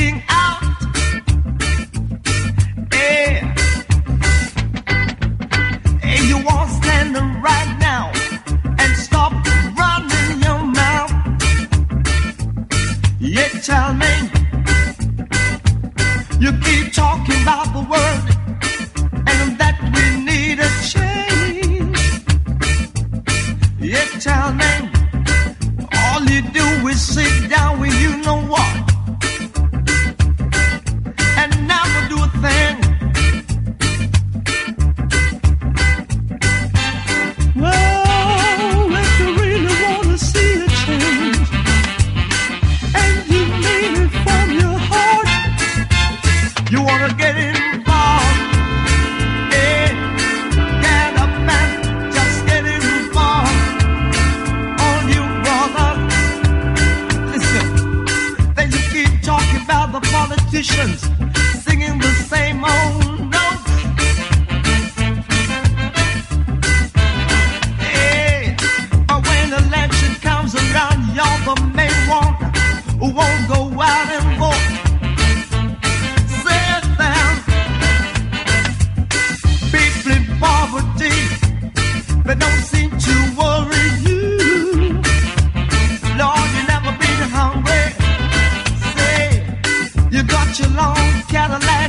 [91.42, 91.81] Cadillac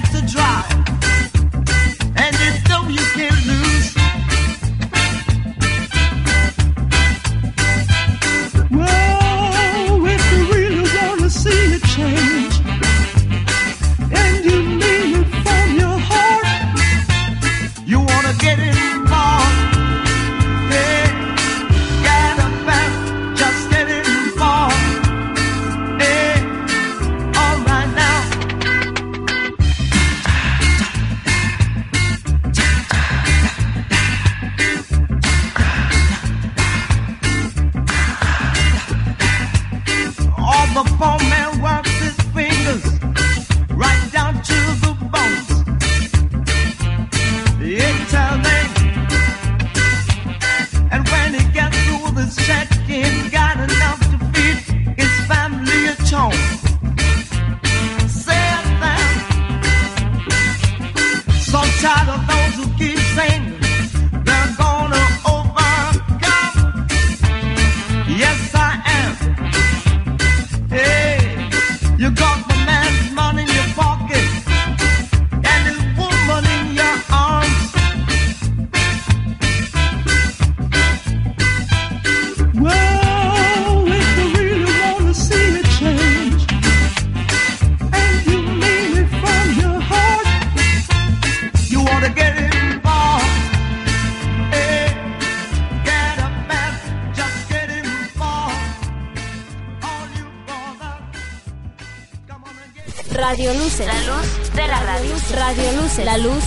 [103.15, 103.87] Radio Luces.
[103.87, 105.11] La luz de la radio.
[105.35, 106.05] Radio Luces.
[106.05, 106.45] La luz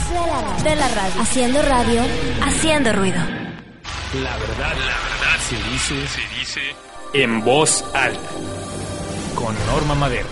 [0.63, 1.21] de la radio.
[1.21, 2.01] Haciendo radio.
[2.41, 3.17] Haciendo ruido.
[3.17, 6.61] La verdad, la verdad se dice, se dice
[7.13, 8.29] en voz alta.
[9.35, 10.27] Con Norma Madero.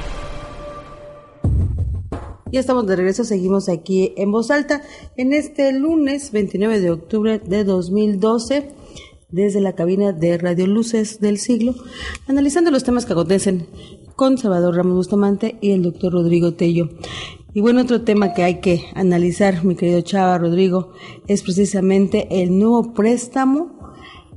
[2.51, 4.81] Ya estamos de regreso, seguimos aquí en voz alta
[5.17, 8.69] en este lunes 29 de octubre de 2012
[9.29, 11.73] desde la cabina de Radio Luces del Siglo,
[12.27, 13.67] analizando los temas que acontecen
[14.15, 16.89] con Salvador Ramos Bustamante y el doctor Rodrigo Tello.
[17.53, 20.91] Y bueno, otro tema que hay que analizar, mi querido Chava Rodrigo,
[21.27, 23.79] es precisamente el nuevo préstamo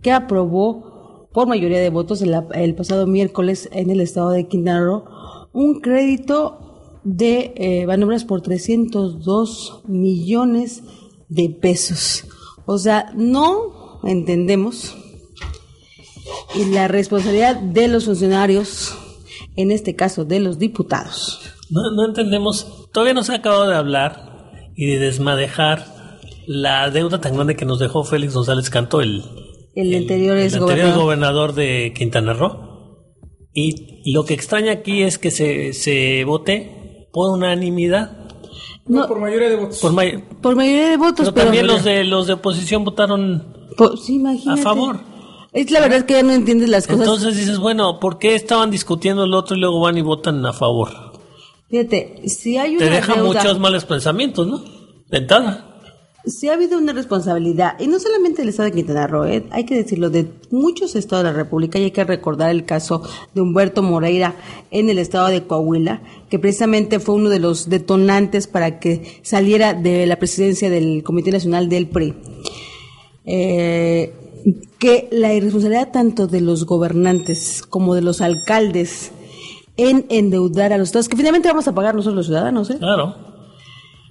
[0.03, 5.05] que aprobó por mayoría de votos el, pasado miércoles en el estado de Quintana Roo
[5.53, 6.59] un crédito
[7.05, 10.83] de eh, Banobras por 302 millones
[11.29, 12.27] de pesos.
[12.67, 14.97] O sea, no entendemos
[16.55, 18.97] y la responsabilidad de los funcionarios,
[19.57, 21.41] en este caso de los diputados.
[21.71, 25.85] No, no entendemos, todavía no se ha acabado de hablar y de desmadejar
[26.47, 29.23] la deuda tan grande que nos dejó Félix González Canto, el,
[29.75, 31.03] El anterior el anterior gobernador.
[31.03, 32.65] gobernador de Quintana Roo.
[33.53, 38.13] Y lo que extraña aquí es que se, se vote por unanimidad.
[38.87, 39.09] No, No.
[39.09, 39.79] por mayoría de votos.
[39.81, 43.57] Por may- Por mayoría de votos, pero pero, también los de los de oposición votaron
[43.77, 45.01] Pues, sí, a favor.
[45.57, 47.01] Es la verdad que ya no entiendes las cosas.
[47.01, 50.53] Entonces dices, bueno, ¿por qué estaban discutiendo el otro y luego van y votan a
[50.53, 50.91] favor?
[51.71, 54.63] Fíjate, si hay una Te deja deuda- muchos malos pensamientos, ¿no?
[55.09, 55.73] De entrada.
[56.27, 59.47] Sí ha habido una responsabilidad, y no solamente del Estado de Quintana Roo, ¿eh?
[59.53, 63.01] hay que decirlo, de muchos estados de la República, y hay que recordar el caso
[63.33, 64.35] de Humberto Moreira
[64.73, 69.73] en el estado de Coahuila, que precisamente fue uno de los detonantes para que saliera
[69.73, 72.15] de la presidencia del Comité Nacional del PRI.
[73.25, 74.13] Eh,
[74.79, 79.13] que la irresponsabilidad tanto de los gobernantes como de los alcaldes
[79.77, 82.79] en endeudar a los estados, que finalmente vamos a pagar nosotros los ciudadanos, ¿eh?
[82.79, 83.15] Claro.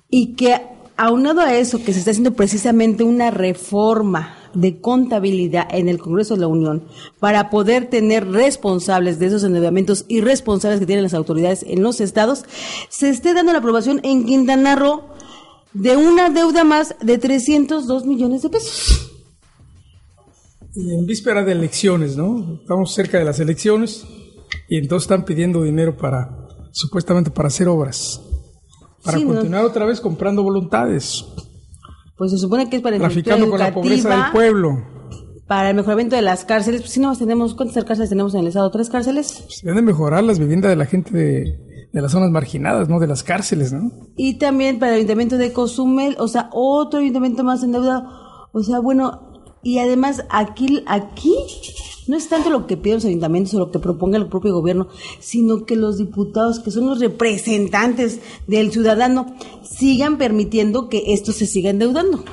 [0.09, 0.61] Y que
[0.97, 6.35] aunado a eso, que se está haciendo precisamente una reforma de contabilidad en el Congreso
[6.35, 6.85] de la Unión
[7.19, 12.45] para poder tener responsables de esos endeudamientos irresponsables que tienen las autoridades en los estados,
[12.89, 15.03] se esté dando la aprobación en Quintana Roo
[15.73, 19.14] de una deuda más de 302 millones de pesos.
[20.75, 22.57] En víspera de elecciones, ¿no?
[22.61, 24.05] Estamos cerca de las elecciones
[24.67, 26.29] y entonces están pidiendo dinero para,
[26.71, 28.21] supuestamente para hacer obras.
[29.03, 29.33] Para Sí, ¿no?
[29.35, 31.25] continuar otra vez comprando voluntades,
[32.17, 34.69] Pues se supone que es para traficando con la pobreza del pueblo.
[35.47, 36.81] para el mejoramiento de las cárceles.
[36.81, 38.69] Pues si no, tenemos, ¿cuántas cárceles tenemos en el estado?
[38.71, 39.45] ¿Tres cárceles?
[39.49, 42.99] Se deben de mejorar las viviendas de la gente de, de las zonas marginadas, ¿no?
[42.99, 43.91] De las cárceles, ¿no?
[44.17, 48.03] Y también para el ayuntamiento de Cozumel, o sea, otro ayuntamiento más endeudado.
[48.53, 49.33] O sea, bueno,
[49.65, 51.33] y además aquí, aquí
[52.07, 54.89] no es tanto lo que piden los ayuntamientos o lo que proponga el propio gobierno,
[55.19, 59.25] sino que los diputados, que son los representantes del ciudadano,
[59.63, 62.23] sigan permitiendo que esto se siga endeudando.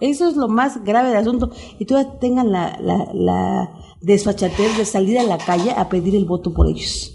[0.00, 1.52] Eso es lo más grave del asunto.
[1.78, 6.24] Y todavía tengan la, la, la desfachatez de salir a la calle a pedir el
[6.24, 7.14] voto por ellos.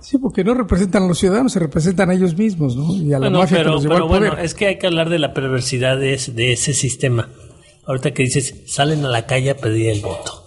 [0.00, 2.94] Sí, porque no representan a los ciudadanos, se representan a ellos mismos, ¿no?
[2.94, 4.78] Y a la Bueno, mafia que pero, los llevó pero al bueno, es que hay
[4.78, 7.28] que hablar de la perversidad de ese, de ese sistema.
[7.88, 10.46] Ahorita que dices, salen a la calle a pedir el voto.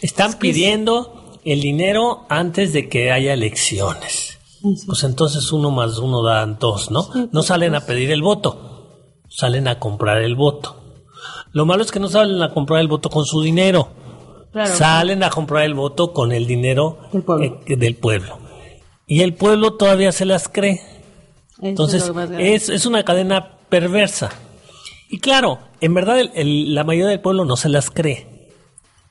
[0.00, 4.38] Están pidiendo el dinero antes de que haya elecciones.
[4.86, 7.10] Pues entonces uno más uno dan dos, ¿no?
[7.32, 10.76] No salen a pedir el voto, salen a comprar el voto.
[11.50, 13.88] Lo malo es que no salen a comprar el voto con su dinero.
[14.52, 14.72] Claro.
[14.72, 17.60] Salen a comprar el voto con el dinero Del pueblo.
[17.66, 18.38] eh, del pueblo.
[19.08, 20.74] Y el pueblo todavía se las cree.
[20.74, 20.82] Es
[21.60, 22.12] Entonces,
[22.68, 24.30] es una cadena perversa.
[25.08, 28.48] Y claro, en verdad el- el- la mayoría del pueblo no se las cree,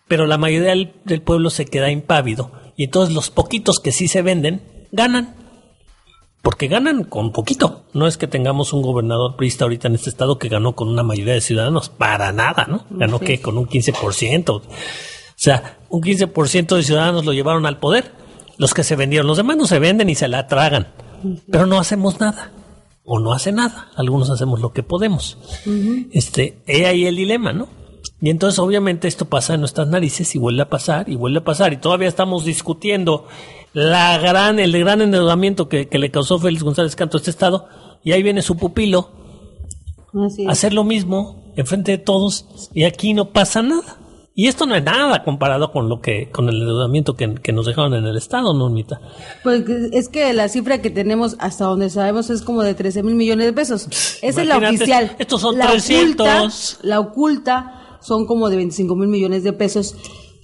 [0.08, 2.52] pero la mayoría del, del pueblo se queda impávido.
[2.76, 5.36] Y entonces los poquitos que sí se venden, ganan.
[6.44, 7.84] Porque ganan con poquito.
[7.94, 11.04] No es que tengamos un gobernador priista ahorita en este estado que ganó con una
[11.04, 11.90] mayoría de ciudadanos.
[11.90, 12.86] Para nada, ¿no?
[12.90, 13.26] Ganó Sí.
[13.26, 14.58] que con un 15%.
[14.58, 14.62] O
[15.36, 18.12] sea, un 15% de ciudadanos lo llevaron al poder.
[18.58, 19.28] Los que se vendieron.
[19.28, 20.88] Los demás no se venden y se la tragan.
[21.52, 22.52] Pero no hacemos nada.
[23.10, 23.90] O no hace nada.
[23.96, 25.38] Algunos hacemos lo que podemos.
[26.12, 27.68] Este, he ahí el dilema, ¿no?
[28.20, 31.44] Y entonces obviamente esto pasa en nuestras narices y vuelve a pasar y vuelve a
[31.44, 31.72] pasar.
[31.72, 33.26] Y todavía estamos discutiendo
[33.74, 37.68] la gran, el gran endeudamiento que, que le causó Félix González Canto a este estado.
[38.04, 39.12] Y ahí viene su pupilo
[40.26, 43.98] Así hacer lo mismo enfrente de todos y aquí no pasa nada.
[44.40, 47.66] Y esto no es nada comparado con lo que, con el endeudamiento que, que nos
[47.66, 49.02] dejaron en el estado, Normita.
[49.42, 53.16] Pues es que la cifra que tenemos hasta donde sabemos es como de 13 mil
[53.16, 53.88] millones de pesos.
[54.22, 55.16] Esa es la oficial.
[55.18, 56.28] estos son la 300.
[56.28, 59.96] Oculta, la oculta son como de 25 mil millones de pesos.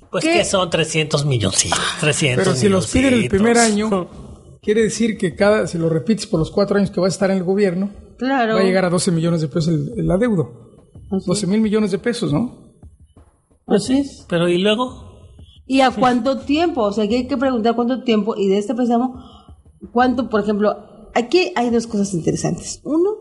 [0.10, 0.38] Pues ¿Qué?
[0.40, 4.08] que son 300 milloncitos, 300 Pero si los piden el primer año,
[4.64, 7.30] quiere decir que cada, si lo repites por los cuatro años que va a estar
[7.30, 8.56] en el gobierno, Claro.
[8.56, 10.90] va a llegar a 12 millones de pesos el, el adeudo.
[11.16, 12.63] Así 12 mil millones de pesos, ¿no?
[13.68, 14.26] Así es.
[14.30, 15.04] Pero ¿y luego?
[15.66, 16.82] ¿Y a cuánto tiempo?
[16.82, 19.16] O sea, que hay que preguntar cuánto tiempo y de este préstamo,
[19.92, 20.76] cuánto, por ejemplo,
[21.16, 22.82] aquí hay dos cosas interesantes.
[22.84, 23.12] Uno,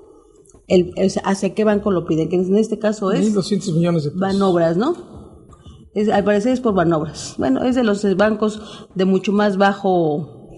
[0.67, 0.93] el,
[1.25, 4.21] hacia qué banco lo piden, que en este caso es 1.200 millones de pesos.
[4.21, 4.97] Banobras, ¿no?
[5.95, 7.35] Es, al parecer es por Banobras.
[7.39, 10.51] Bueno, es de los bancos de mucho más bajo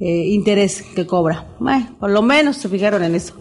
[0.00, 1.56] eh, interés que cobra.
[1.58, 3.34] Bueno, por lo menos se fijaron en eso.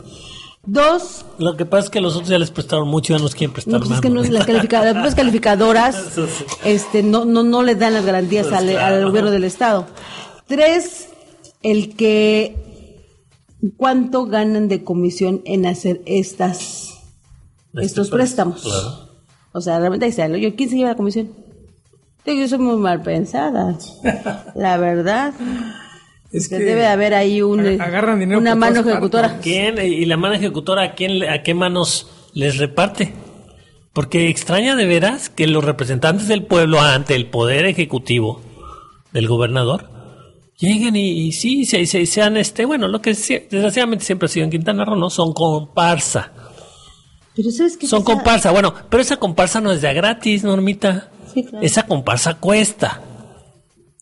[0.64, 3.34] Dos, Lo que pasa es que los otros ya les prestaron mucho y ya nos
[3.34, 3.98] quieren prestar no, pues más.
[3.98, 6.20] es que las, califica- las propias calificadoras
[6.64, 8.96] este, no, no, no le dan las garantías Pues al, claro.
[8.98, 9.88] al gobierno del Estado.
[10.46, 11.10] Tres,
[11.64, 12.56] el que
[13.78, 17.00] cuánto ganan de comisión en hacer estas
[17.74, 18.62] Este estos préstamos.
[18.62, 19.10] claro.
[19.54, 20.30] O sea, realmente.
[20.30, 20.38] ¿no?
[20.38, 21.32] Yo, ¿Quién se lleva la comisión?
[22.26, 23.78] Yo soy muy mal pensada.
[24.56, 25.34] La verdad.
[26.32, 29.40] Es que debe haber ahí un, ag- agarran dinero una mano ejecutora.
[29.42, 29.78] ¿Quién?
[29.80, 33.14] ¿Y la mano ejecutora a quién, a qué manos les reparte?
[33.94, 38.42] Porque extraña de veras que los representantes del pueblo ante el poder ejecutivo
[39.12, 39.90] del gobernador
[40.58, 44.46] lleguen y, y sí, se, se- sean este, bueno, lo que desgraciadamente siempre ha sido
[44.46, 45.10] en Quintana Roo, ¿no?
[45.10, 46.32] Son comparsa.
[47.36, 48.14] Pero ¿sabes qué Son pasa?
[48.16, 51.10] comparsa, bueno, pero esa comparsa no es de a gratis, Normita.
[51.34, 51.66] Sí, claro.
[51.66, 53.02] Esa comparsa cuesta.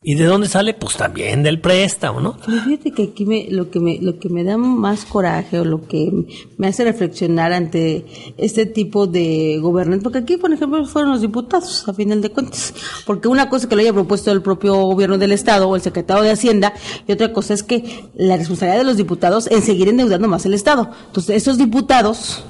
[0.02, 0.74] ¿Y de dónde sale?
[0.74, 2.36] Pues también del préstamo, ¿no?
[2.36, 5.88] Fíjate que aquí me, lo que me, lo que me da más coraje o lo
[5.88, 6.10] que
[6.58, 8.06] me hace reflexionar ante
[8.38, 12.74] este tipo de gobernantes, porque aquí, por ejemplo, fueron los diputados, a final de cuentas,
[13.06, 16.24] porque una cosa que lo haya propuesto el propio gobierno del Estado o el secretario
[16.24, 16.74] de Hacienda,
[17.06, 20.54] y otra cosa es que la responsabilidad de los diputados en seguir endeudando más el
[20.54, 20.92] Estado.
[21.08, 22.46] Entonces, esos diputados,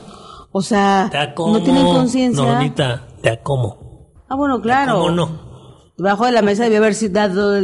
[0.52, 2.44] o sea, no tienen conciencia.
[2.44, 4.12] Normita, te acomo.
[4.30, 5.00] Ah, bueno, claro.
[5.00, 5.49] ¿Cómo no?
[6.00, 7.62] Debajo de la mesa debió haber sido dado,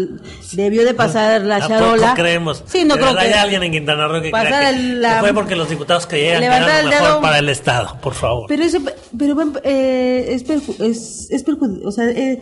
[0.54, 2.14] debió de pasar la ¿A poco charola.
[2.16, 2.64] creemos?
[2.68, 5.02] Sí, no De creo verdad que Hay alguien en Quintana Roo que crea que, el-
[5.02, 8.14] la- que fue porque los diputados creían que era lo mejor para el Estado, por
[8.14, 8.46] favor.
[8.48, 8.80] Pero eso,
[9.18, 12.42] pero eh, es, perju- es, es, perju- o sea, eh,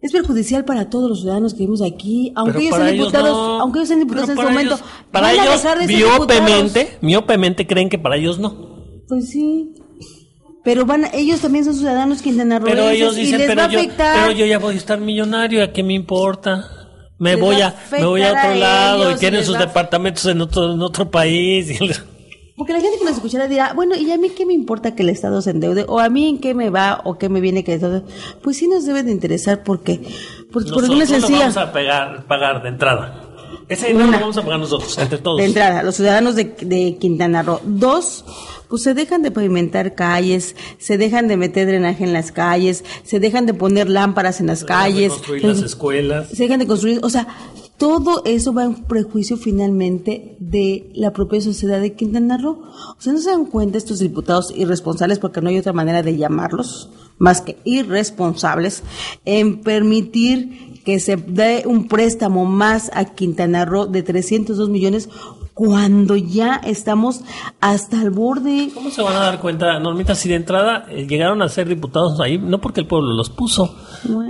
[0.00, 3.60] es perjudicial para todos los ciudadanos que vivimos aquí, aunque ellos sean diputados, no.
[3.60, 7.98] aunque ellos sean diputados Pero en este para momento, para ellos, miopemente, miopemente creen que
[7.98, 8.78] para ellos no.
[9.08, 9.74] Pues sí.
[10.68, 13.62] Pero van, a- ellos también son ciudadanos quintanarroenses Pero ellos y dicen, les va pero
[13.62, 14.16] a yo, afectar.
[14.20, 16.68] pero yo ya voy a estar millonario, ¿a qué me importa?
[17.18, 19.38] Me Les voy a, a me voy a otro a lado y ellos y tienen
[19.40, 21.80] les sus a- departamentos en otro, en otro país.
[21.80, 22.04] y les-
[22.54, 25.02] Porque la gente que nos escuchara dirá, bueno, ¿y a mí qué me importa que
[25.04, 25.84] el Estado se endeude?
[25.88, 28.02] ¿O a mí en qué me va o qué me viene que el Estado...
[28.42, 30.00] Pues sí nos debe de interesar porque...
[30.52, 31.38] Porque por una lo sencilla...
[31.38, 33.22] vamos a pegar, pagar de entrada.
[33.68, 35.38] Ese dinero lo vamos a pagar nosotros, entre todos.
[35.38, 37.60] De entrada, los ciudadanos de, de Quintana Roo.
[37.64, 38.24] Dos,
[38.68, 43.20] pues se dejan de pavimentar calles, se dejan de meter drenaje en las calles, se
[43.20, 46.28] dejan de poner lámparas en las calles, construir las se- escuelas.
[46.30, 47.28] se dejan de construir, o sea,
[47.76, 52.62] todo eso va en prejuicio finalmente de la propia sociedad de Quintana Roo.
[52.98, 56.16] O sea, no se dan cuenta estos diputados irresponsables, porque no hay otra manera de
[56.16, 56.88] llamarlos,
[57.18, 58.82] más que irresponsables,
[59.24, 65.10] en permitir que se dé un préstamo más a Quintana Roo de 302 millones
[65.52, 67.20] cuando ya estamos
[67.60, 68.70] hasta el borde.
[68.72, 72.18] ¿Cómo se van a dar cuenta, Normita, si de entrada eh, llegaron a ser diputados
[72.20, 73.76] ahí, no porque el pueblo los puso,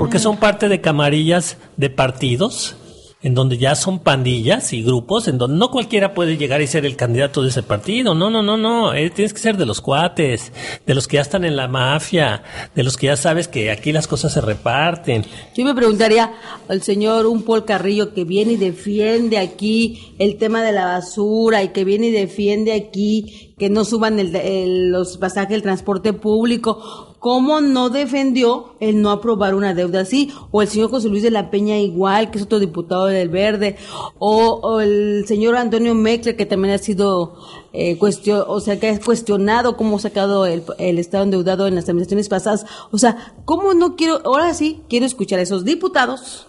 [0.00, 2.74] porque son parte de camarillas de partidos,
[3.20, 6.86] en donde ya son pandillas y grupos, en donde no cualquiera puede llegar y ser
[6.86, 9.80] el candidato de ese partido, no, no, no, no, eh, tienes que ser de los
[9.80, 10.52] cuates,
[10.86, 12.42] de los que ya están en la mafia,
[12.76, 15.24] de los que ya sabes que aquí las cosas se reparten.
[15.56, 16.32] Yo me preguntaría
[16.68, 21.64] al señor un Paul Carrillo que viene y defiende aquí el tema de la basura
[21.64, 27.16] y que viene y defiende aquí que no suban el, los pasajes del transporte público.
[27.18, 30.32] ¿Cómo no defendió el no aprobar una deuda así?
[30.52, 33.76] O el señor José Luis de la Peña igual, que es otro diputado del Verde.
[34.18, 37.36] O, el señor Antonio Meckler, que también ha sido
[37.72, 41.88] eh, o sea, que ha cuestionado cómo ha sacado el, el Estado endeudado en las
[41.88, 42.64] administraciones pasadas.
[42.92, 46.46] O sea, ¿cómo no quiero, ahora sí, quiero escuchar a esos diputados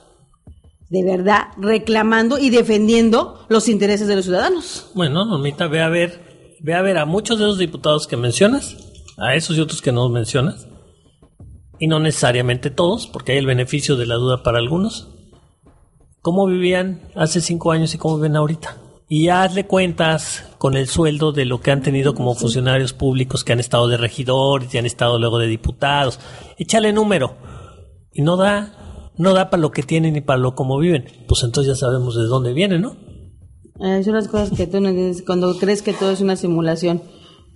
[0.89, 4.89] de verdad reclamando y defendiendo los intereses de los ciudadanos?
[4.93, 6.28] Bueno, Normita, ve a ver,
[6.61, 8.77] ve a ver a muchos de los diputados que mencionas,
[9.17, 10.67] a esos y otros que no mencionas,
[11.79, 15.09] y no necesariamente todos, porque hay el beneficio de la duda para algunos.
[16.21, 18.77] ¿Cómo vivían hace cinco años y cómo viven ahorita?
[19.07, 23.53] Y hazle cuentas con el sueldo de lo que han tenido como funcionarios públicos que
[23.53, 26.19] han estado de regidores y han estado luego de diputados.
[26.57, 27.35] Échale número.
[28.13, 31.05] Y no da, no da para lo que tienen ni para lo como viven.
[31.27, 32.97] Pues entonces ya sabemos de dónde vienen, ¿no?
[33.81, 37.01] Eh, son las cosas que tú no entiendes cuando crees que todo es una simulación.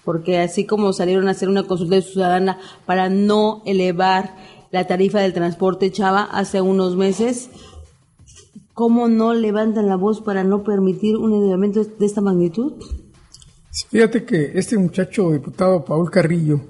[0.04, 4.36] Porque así como salieron a hacer una consulta ciudadana para no elevar
[4.72, 7.50] la tarifa del transporte Chava hace unos meses,
[8.74, 12.74] ¿cómo no levantan la voz para no permitir un endeudamiento de esta magnitud?
[13.90, 16.62] Fíjate que este muchacho diputado Paul Carrillo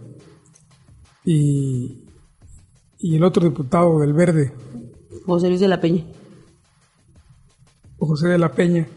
[1.25, 2.03] y,
[2.99, 4.53] y el otro diputado del Verde,
[5.25, 6.03] José Luis de la Peña.
[7.97, 8.87] José de la Peña,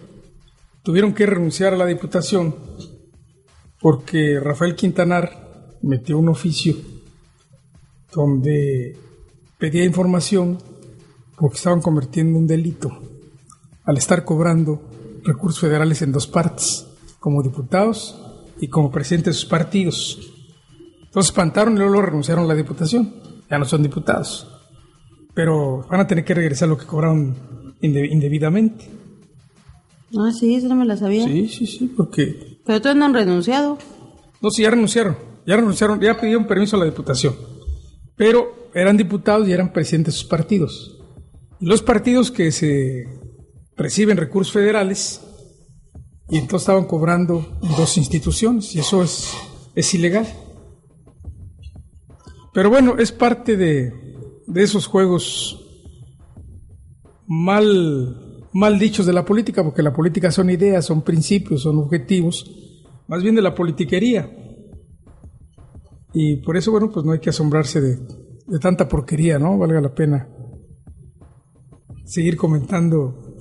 [0.86, 2.54] tuvieron que renunciar a la diputación
[3.80, 6.76] porque Rafael Quintanar metió un oficio
[8.14, 8.96] donde
[9.58, 10.58] pedía información
[11.36, 12.90] porque estaban convirtiendo un delito
[13.84, 14.80] al estar cobrando
[15.24, 16.86] recursos federales en dos partes,
[17.18, 18.16] como diputados
[18.60, 20.20] y como presidentes de sus partidos.
[21.04, 23.12] Entonces espantaron y luego renunciaron a la diputación.
[23.50, 24.46] Ya no son diputados.
[25.34, 28.88] Pero van a tener que regresar lo que cobraron inde- indebidamente.
[30.18, 31.24] Ah, sí, eso no me la sabía.
[31.24, 32.60] Sí, sí, sí, porque...
[32.64, 33.78] Pero todos no han renunciado.
[34.40, 35.16] No, sí, ya renunciaron.
[35.46, 37.34] Ya renunciaron, ya pidieron permiso a la diputación.
[38.16, 40.98] Pero eran diputados y eran presidentes de sus partidos.
[41.60, 43.04] Y los partidos que se
[43.76, 45.20] reciben recursos federales
[46.28, 49.32] y entonces estaban cobrando dos instituciones y eso es,
[49.74, 50.26] es ilegal.
[52.52, 53.92] Pero bueno, es parte de,
[54.46, 55.62] de esos juegos
[57.26, 58.25] mal,
[58.56, 62.50] mal dichos de la política, porque la política son ideas, son principios, son objetivos,
[63.06, 64.30] más bien de la politiquería.
[66.14, 67.96] Y por eso, bueno, pues no hay que asombrarse de,
[68.46, 69.58] de tanta porquería, ¿no?
[69.58, 70.28] Valga la pena
[72.04, 73.36] seguir comentando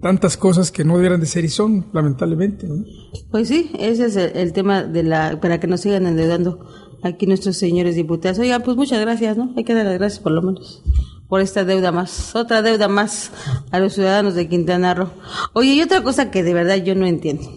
[0.00, 2.68] tantas cosas que no debieran de ser y son, lamentablemente.
[2.68, 2.84] ¿no?
[3.32, 6.64] Pues sí, ese es el, el tema de la para que nos sigan endeudando
[7.02, 8.38] aquí nuestros señores diputados.
[8.38, 9.52] Oigan, pues muchas gracias, ¿no?
[9.56, 10.84] Hay que dar las gracias por lo menos
[11.28, 13.30] por esta deuda más, otra deuda más
[13.70, 15.10] a los ciudadanos de Quintana Roo.
[15.52, 17.50] Oye, y otra cosa que de verdad yo no entiendo,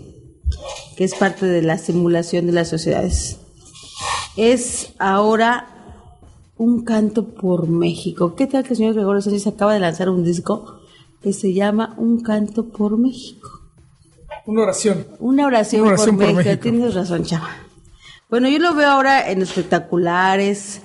[0.97, 3.39] que es parte de la simulación de las sociedades,
[4.37, 5.67] es ahora
[6.57, 8.35] un canto por México.
[8.35, 10.79] ¿Qué tal que el señor Gregorio Sánchez acaba de lanzar un disco
[11.21, 13.49] que se llama Un canto por México?
[14.45, 15.05] Una oración.
[15.19, 16.43] Una oración, Una oración por, por México.
[16.43, 16.63] México.
[16.63, 17.49] Tienes razón, chava.
[18.29, 20.81] Bueno, yo lo veo ahora en espectaculares,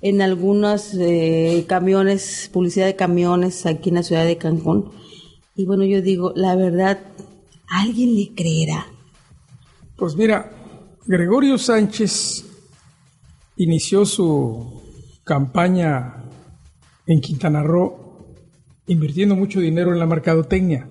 [0.00, 4.90] en algunos eh, camiones, publicidad de camiones aquí en la ciudad de Cancún.
[5.54, 7.00] Y bueno, yo digo, la verdad,
[7.68, 8.86] ¿alguien le creerá?
[9.96, 10.52] Pues mira,
[11.06, 12.44] Gregorio Sánchez
[13.56, 14.82] inició su
[15.24, 16.24] campaña
[17.06, 18.34] en Quintana Roo
[18.86, 20.88] invirtiendo mucho dinero en la mercadotecnia.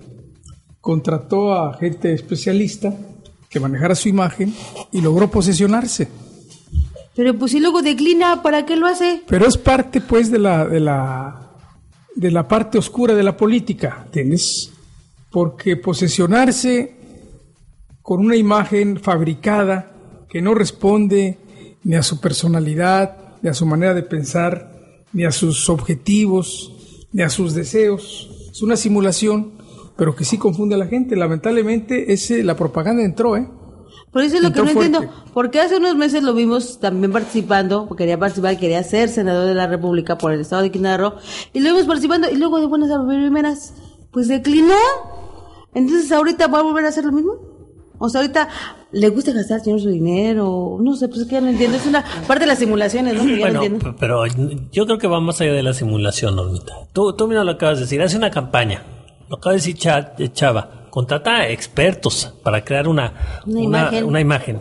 [0.81, 2.93] Contrató a gente especialista
[3.49, 4.53] que manejara su imagen
[4.91, 6.07] y logró posesionarse.
[7.15, 9.23] Pero pues si luego declina, ¿para qué lo hace?
[9.27, 11.51] Pero es parte, pues, de la, de la,
[12.13, 14.71] de la parte oscura de la política, ¿entiendes?
[15.31, 16.95] Porque posesionarse
[18.01, 19.93] con una imagen fabricada
[20.29, 21.37] que no responde
[21.85, 27.23] ni a su personalidad, ni a su manera de pensar, ni a sus objetivos, ni
[27.23, 28.49] a sus deseos.
[28.51, 29.53] Es una simulación,
[29.95, 31.15] pero que sí confunde a la gente.
[31.15, 33.47] Lamentablemente, ese, la propaganda entró, ¿eh?
[34.15, 34.85] Por eso es lo que no fuerte.
[34.85, 35.13] entiendo.
[35.33, 39.53] Porque hace unos meses lo vimos también participando, porque quería participar, quería ser senador de
[39.53, 41.15] la República por el estado de Quintana Roo,
[41.51, 43.73] y lo vimos participando, y luego de buenas a primeras,
[44.11, 44.73] pues declinó.
[45.73, 47.33] Entonces ahorita va a volver a hacer lo mismo.
[47.97, 48.47] O sea, ahorita
[48.93, 51.75] le gusta gastar señor su dinero, no sé, pues es que ya no entiendo.
[51.75, 53.23] Es una parte de las simulaciones, ¿no?
[53.25, 54.25] Que ya Bueno, no pero
[54.71, 56.71] yo creo que va más allá de la simulación, Normita.
[56.93, 58.81] Tú, tú mira lo acabas de decir, hace una campaña.
[59.27, 59.75] Lo acaba de decir
[60.19, 60.84] eh, Chava.
[60.95, 64.03] Contrata expertos para crear una, Una una, imagen.
[64.05, 64.59] una imagen.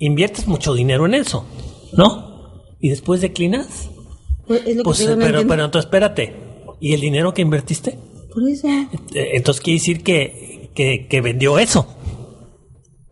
[0.00, 1.46] Inviertes mucho dinero en eso,
[1.94, 2.60] ¿no?
[2.78, 3.88] Y después declinas.
[4.46, 6.36] Pues es lo que Pues, pero, pero entonces espérate.
[6.78, 7.98] ¿Y el dinero que invertiste?
[8.34, 8.68] Por eso.
[8.68, 11.86] Eh, Entonces quiere decir que, que, que vendió eso.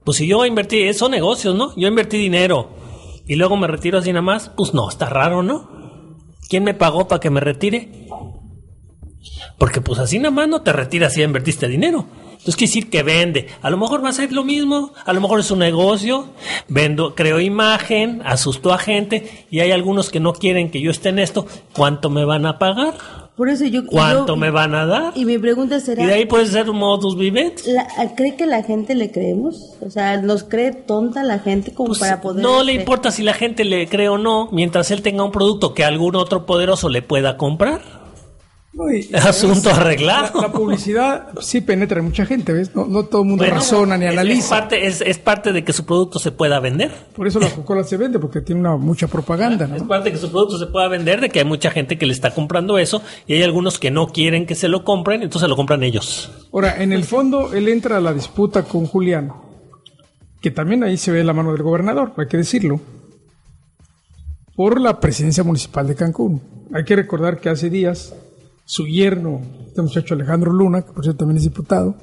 [0.04, 1.74] Pues si yo invertí, son negocios, ¿no?
[1.76, 2.68] Yo invertí dinero
[3.26, 5.70] y luego me retiro así nada más, pues no, está raro, ¿no?
[6.50, 8.06] ¿Quién me pagó para que me retire?
[9.58, 12.06] Porque pues así nada más no te retiras si ya invertiste dinero.
[12.32, 13.48] Entonces quiere decir que vende.
[13.60, 16.28] A lo mejor va a ser lo mismo, a lo mejor es un negocio,
[16.68, 21.08] vendo, creo imagen, asusto a gente y hay algunos que no quieren que yo esté
[21.08, 21.46] en esto.
[21.72, 22.94] ¿Cuánto me van a pagar?
[23.36, 23.84] Por eso yo.
[23.84, 25.12] ¿Cuánto yo- me van a dar?
[25.14, 26.02] Y mi pregunta será.
[26.02, 27.54] Y de ahí puede ser un modus vivendi.
[28.16, 29.72] ¿Cree que la gente le creemos?
[29.84, 32.42] O sea, ¿nos cree tonta la gente como Pues, para poder...
[32.42, 35.32] no le este, importa si la gente le cree o no, mientras él tenga un
[35.32, 37.95] producto que algún otro poderoso le pueda comprar.
[38.76, 40.38] No, y- Asunto La, arreglado.
[40.42, 42.74] la publicidad sí penetra en mucha gente, ¿ves?
[42.76, 44.48] No, no todo el mundo Bueno, razona ni es- Es, analiza.
[44.50, 46.92] parte, es, es parte de que su producto se pueda vender.
[47.14, 49.88] Por eso la Coca-Cola se vende, porque tiene una mucha propaganda, Es ¿no?
[49.88, 52.12] parte de que su producto se pueda vender, de que hay mucha gente que le
[52.12, 55.56] está comprando eso y hay algunos que no quieren que se lo compren, entonces lo
[55.56, 56.30] compran ellos.
[56.52, 59.32] Ahora, en el fondo, él entra a la disputa con Julián,
[60.42, 62.78] que también ahí se ve la mano del gobernador, hay que decirlo,
[64.54, 66.42] por la presidencia municipal de Cancún.
[66.74, 68.14] Hay que recordar que hace días
[68.68, 71.94] su yerno, este muchacho Alejandro Luna, que por cierto también es diputado,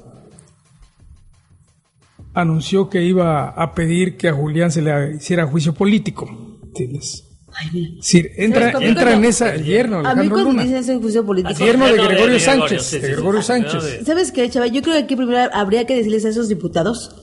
[2.34, 6.26] anunció que iba a pedir que a Julián se le hiciera juicio político.
[6.64, 7.24] ¿Entiendes?
[7.66, 10.62] Es decir, entra, entra en esa el yerno, A mí Alejandro cuando Luna.
[10.64, 11.64] dicen ese juicio político...
[11.64, 12.82] Yerno de Yerno de Gregorio Sánchez.
[12.82, 14.00] sí, de sí, Gregorio sí, Sánchez.
[14.04, 14.66] ¿Sabes qué, Chava?
[14.66, 17.14] Yo creo que aquí primero habría que decirles a esos diputados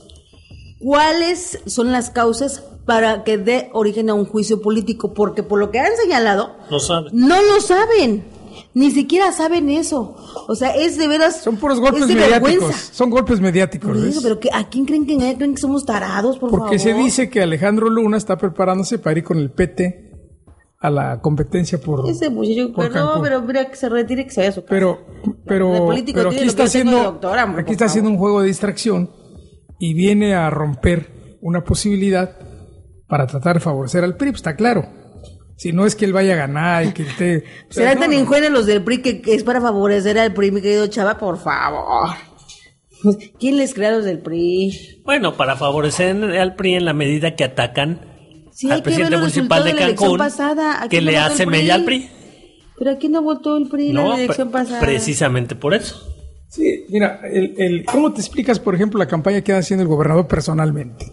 [0.78, 5.70] cuáles son las causas para que dé origen a un juicio político, porque por lo
[5.70, 7.10] que han señalado, No sabe.
[7.12, 8.24] no lo saben.
[8.74, 10.16] Ni siquiera saben eso.
[10.48, 11.42] O sea, es de veras.
[11.42, 12.50] Son puros golpes es de mediáticos.
[12.50, 12.94] vergüenza.
[12.94, 13.96] Son golpes mediáticos.
[14.02, 15.16] Eso, pero que, ¿a quién creen que?
[15.36, 17.04] ¿Creen que somos tarados, por Porque se favor?
[17.04, 20.10] dice que Alejandro Luna está preparándose para ir con el PT
[20.80, 24.30] a la competencia por, Ese muchacho, por pero no, pero mira que se retire que
[24.32, 24.70] se vaya a su casa.
[24.70, 24.98] pero,
[25.46, 29.08] pero, pero aquí está haciendo, doctora, aquí está haciendo un juego de distracción
[29.78, 32.36] y viene a romper una posibilidad
[33.06, 35.01] para tratar de favorecer al PRI, pues, está claro.
[35.56, 37.44] Si no es que él vaya a ganar y que esté...
[37.70, 38.18] Serán no, tan no.
[38.18, 41.38] ingenuos los del PRI que, que es para favorecer al PRI, mi querido Chava, por
[41.38, 42.10] favor.
[43.38, 45.02] ¿Quién les crea a los del PRI?
[45.04, 48.00] Bueno, para favorecer al PRI en la medida que atacan
[48.52, 50.82] Sí, al presidente municipal de Cancún, pasada.
[50.82, 52.08] ¿A que le hace mella al PRI.
[52.78, 54.80] Pero aquí no votó el PRI en No, la elección pre- pasada.
[54.80, 56.08] precisamente por eso.
[56.48, 59.88] Sí, mira, el, el- ¿cómo te explicas, por ejemplo, la campaña que está haciendo el
[59.88, 61.06] gobernador personalmente?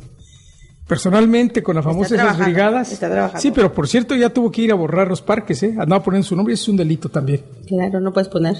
[0.89, 2.91] Personalmente, con las famosas esas brigadas.
[2.91, 3.39] está trabajando.
[3.41, 5.75] Sí, pero por cierto, ya tuvo que ir a borrar los parques, ¿eh?
[5.79, 7.43] Andaba poniendo su nombre y eso es un delito también.
[7.67, 8.55] Claro, no puedes poner.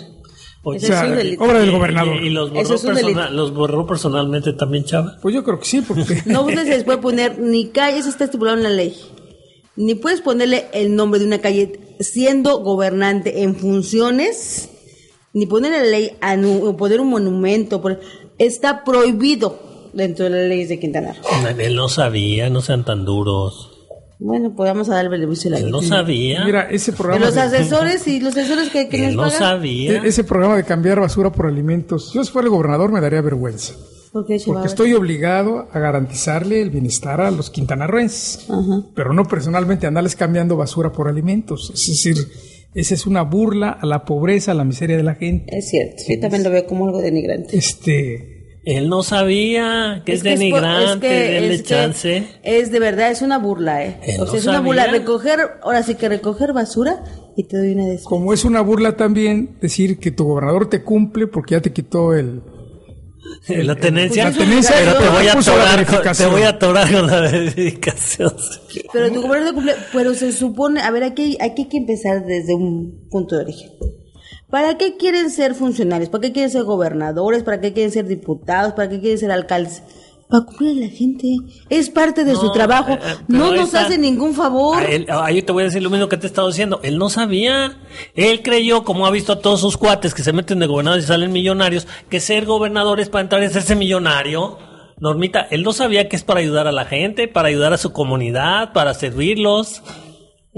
[0.62, 1.44] Oye, Eso O sea, es un delito.
[1.44, 2.16] obra del y- gobernador.
[2.24, 5.18] Y, y los, borró es persona- los borró personalmente también, Chava.
[5.22, 6.04] Pues yo creo que sí, porque...
[6.28, 8.96] No se les puede poner ni calle, eso está estipulado en la ley.
[9.76, 14.70] Ni puedes ponerle el nombre de una calle siendo gobernante en funciones,
[15.34, 17.82] ni poner en la ley anu- o poner un monumento.
[17.82, 18.00] por-
[18.38, 19.60] está prohibido
[19.94, 21.48] dentro de las leyes de Quintana Roo.
[21.60, 23.72] Él no sabía, no sean tan duros.
[24.22, 25.88] Bueno, pues vamos a dar el beneficio de la Él no duda.
[25.90, 26.44] sabía.
[26.44, 27.26] Mira, ese De programa...
[27.28, 29.32] los de- asesores y los asesores que, que Él pagan.
[29.32, 29.92] sabía.
[30.04, 33.22] e- ese programa de cambiar basura por alimentos, yo si fuera el gobernador me daría
[33.22, 33.76] vergüenza.
[34.12, 34.42] ¿Por qué?
[34.46, 38.48] Porque estoy obligado a garantizarle el bienestar a los quintanarroenses.
[38.96, 41.72] Pero no personalmente andarles cambiando basura por alimentos.
[41.74, 42.16] Es decir,
[42.74, 45.56] esa es una burla a la pobreza, a la miseria de la gente.
[45.56, 47.56] Es cierto, yo también lo veo como algo denigrante.
[47.56, 48.39] Este,
[48.70, 52.28] Él no sabía que es, que denigrante, que- denle es que chance.
[52.44, 54.00] Es de verdad, es una burla, ¿eh?
[54.04, 54.86] Él o no sea, es una burla.
[54.86, 57.04] Recoger, ahora sí que recoger basura
[57.36, 58.06] y te doy una de esas.
[58.06, 62.14] como es una burla también decir que tu gobernador te cumple porque ya te quitó
[62.14, 62.44] el...
[63.48, 66.92] la tenencia, es una pero te voy a la atorar con, te voy a atorar
[66.92, 68.34] con la verificación.
[68.94, 72.54] Pero tu gobierno cumple, pero se supone, a ver, aquí, aquí hay que empezar desde
[72.54, 73.72] un punto de origen.
[74.50, 76.10] ¿Para qué quieren ser funcionarios?
[76.10, 77.44] ¿Para qué quieren ser gobernadores?
[77.44, 78.74] ¿Para qué quieren ser diputados?
[78.74, 79.84] ¿Para qué quieren ser alcaldes?
[80.28, 81.28] Para cumplir a la gente.
[81.70, 82.94] Es parte de su trabajo.
[82.94, 84.84] eh, eh, no nos hace ningún favor.
[84.84, 86.80] Él- yo te voy a decir lo mismo que te he estado diciendo.
[86.84, 87.78] Él no sabía.
[88.16, 91.08] Él creyó, como ha visto a todos sus cuates que se meten de gobernadores y
[91.08, 94.58] salen millonarios, que ser gobernador es para entrar y hacerse millonario.
[95.00, 97.92] Normita, él no sabía que es para ayudar a la gente, para ayudar a su
[97.94, 99.82] comunidad, para servirlos.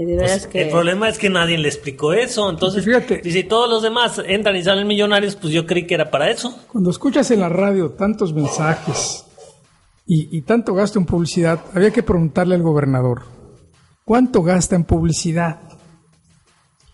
[0.04, 0.62] De Pues, que...
[0.62, 2.48] El problema es que nadie le explicó eso.
[2.50, 3.20] Entonces, Fíjate.
[3.24, 6.30] y si todos los demás entran y salen millonarios, pues yo creí que era para
[6.30, 6.56] eso.
[6.70, 9.24] Cuando escuchas en la radio tantos mensajes
[10.06, 13.22] y, y tanto gasto en publicidad, había que preguntarle al gobernador,
[14.04, 15.60] ¿cuánto gasta en publicidad?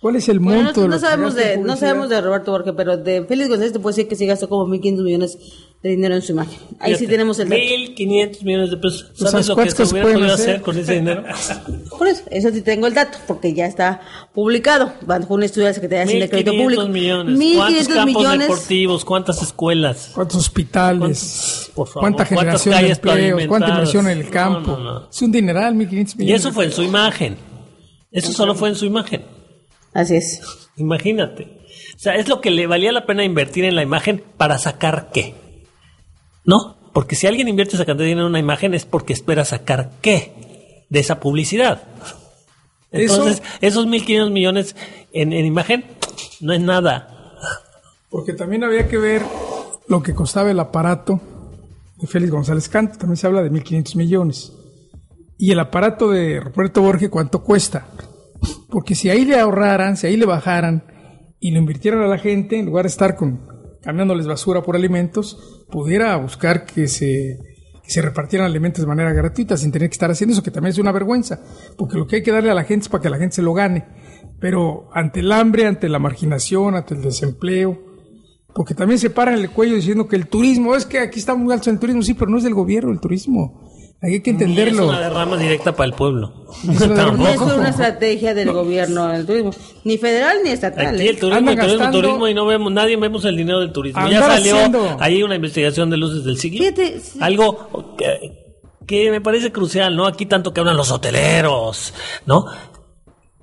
[0.00, 2.52] ¿Cuál es el Bueno, monto no, de no que sabemos de, no sabemos de Roberto
[2.52, 5.38] Borges, pero de Félix González te puedo decir que sí gastó como 1.500 millones
[5.82, 6.56] de dinero en su imagen.
[6.78, 7.60] Ahí sí Fíjate, tenemos el dato.
[7.60, 9.12] 1.500 millones de pesos.
[9.18, 10.50] Pues, ¿Sabes lo que ¿cuántas se hubiera podido hacer?
[10.50, 11.24] hacer con ese dinero?
[11.98, 14.00] Por eso, eso sí tengo el dato, porque ya está
[14.32, 16.88] publicado bajo un estudio de la Secretaría de Crédito 1.500 Público.
[16.88, 17.36] millones.
[17.38, 18.48] 1.500 ¿Cuántos campos millones.
[18.48, 19.04] deportivos?
[19.04, 20.10] ¿Cuántas escuelas?
[20.14, 20.98] ¿Cuántos hospitales?
[21.00, 23.46] ¿Cuántos- por favor, ¿Cuánta cuántas generación de empleos?
[23.48, 24.70] ¿Cuánta inversión en el No, campo?
[24.76, 25.08] no, no.
[25.10, 26.18] Es un dineral, 1.500 millones.
[26.18, 27.36] Y eso fue en su imagen.
[28.12, 29.22] Eso solo fue en su imagen.
[29.94, 30.40] Así es.
[30.76, 31.58] Imagínate.
[31.96, 35.10] O sea, es lo que le valía la pena invertir en la imagen para sacar
[35.12, 35.34] qué.
[36.44, 36.76] ¿No?
[36.92, 39.90] Porque si alguien invierte esa cantidad de dinero en una imagen es porque espera sacar
[40.00, 41.82] qué de esa publicidad.
[42.90, 44.76] Entonces, esos 1.500 millones
[45.12, 45.84] en, en imagen
[46.40, 47.34] no es nada.
[48.08, 49.22] Porque también había que ver
[49.88, 51.20] lo que costaba el aparato
[51.96, 52.98] de Félix González Canto.
[52.98, 54.52] También se habla de 1.500 millones.
[55.36, 57.86] Y el aparato de Roberto Borges, ¿cuánto cuesta?
[58.68, 60.84] Porque si ahí le ahorraran, si ahí le bajaran
[61.40, 63.46] y lo invirtieran a la gente, en lugar de estar con,
[63.82, 67.38] cambiándoles basura por alimentos, pudiera buscar que se,
[67.86, 70.78] se repartieran alimentos de manera gratuita sin tener que estar haciendo eso, que también es
[70.78, 71.40] una vergüenza.
[71.76, 73.42] Porque lo que hay que darle a la gente es para que la gente se
[73.42, 73.86] lo gane.
[74.40, 77.88] Pero ante el hambre, ante la marginación, ante el desempleo,
[78.54, 81.52] porque también se paran el cuello diciendo que el turismo, es que aquí está muy
[81.52, 83.67] alto el turismo, sí, pero no es del gobierno el turismo,
[84.00, 84.88] Hay que Es entenderlo.
[84.88, 86.32] una derrama directa para el pueblo.
[86.70, 89.50] Es No es una estrategia del gobierno del turismo,
[89.82, 90.86] ni federal ni estatal.
[90.94, 91.10] Aquí ¿eh?
[91.10, 94.08] el turismo, el turismo, turismo y no vemos, nadie vemos el dinero del turismo.
[94.08, 96.60] Ya salió haciendo- ahí una investigación de luces del siglo.
[96.60, 97.18] Fíjate, sí.
[97.20, 100.06] Algo que, que me parece crucial, ¿no?
[100.06, 101.92] Aquí tanto que hablan los hoteleros,
[102.24, 102.46] ¿no?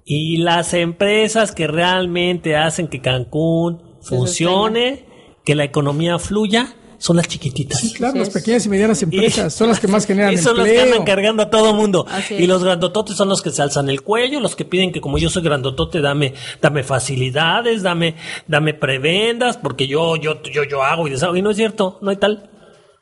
[0.05, 5.05] Y las empresas que realmente hacen que Cancún funcione,
[5.43, 7.79] que la economía fluya, son las chiquititas.
[7.79, 8.33] Sí, claro, las es.
[8.33, 10.93] pequeñas y medianas empresas son las que más generan y son los que empleo.
[10.93, 12.05] andan cargando a todo mundo.
[12.29, 15.17] Y los grandototes son los que se alzan el cuello, los que piden que como
[15.17, 18.15] yo soy grandotote, dame, dame facilidades, dame,
[18.47, 21.35] dame prebendas, porque yo, yo, yo, yo hago y deshago.
[21.35, 22.49] Y no es cierto, no hay tal.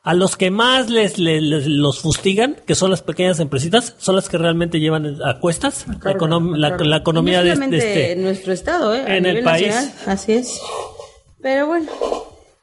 [0.06, 4.18] A los que más les, les- les- los fustigan, que son las pequeñas empresitas, son
[4.18, 8.12] las que realmente llevan a cuestas la, econom- la- la economía no de, este.
[8.12, 9.02] en nuestro estado, ¿eh?
[9.08, 9.68] A en el país.
[9.68, 10.60] nacional, Así es.
[11.42, 11.88] Pero bueno,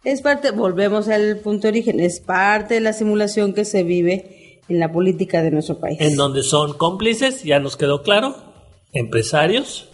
[0.05, 4.61] es parte, volvemos al punto de origen, es parte de la simulación que se vive
[4.69, 5.99] en la política de nuestro país.
[6.01, 8.37] en donde son cómplices, ya nos quedó claro,
[8.93, 9.89] empresarios,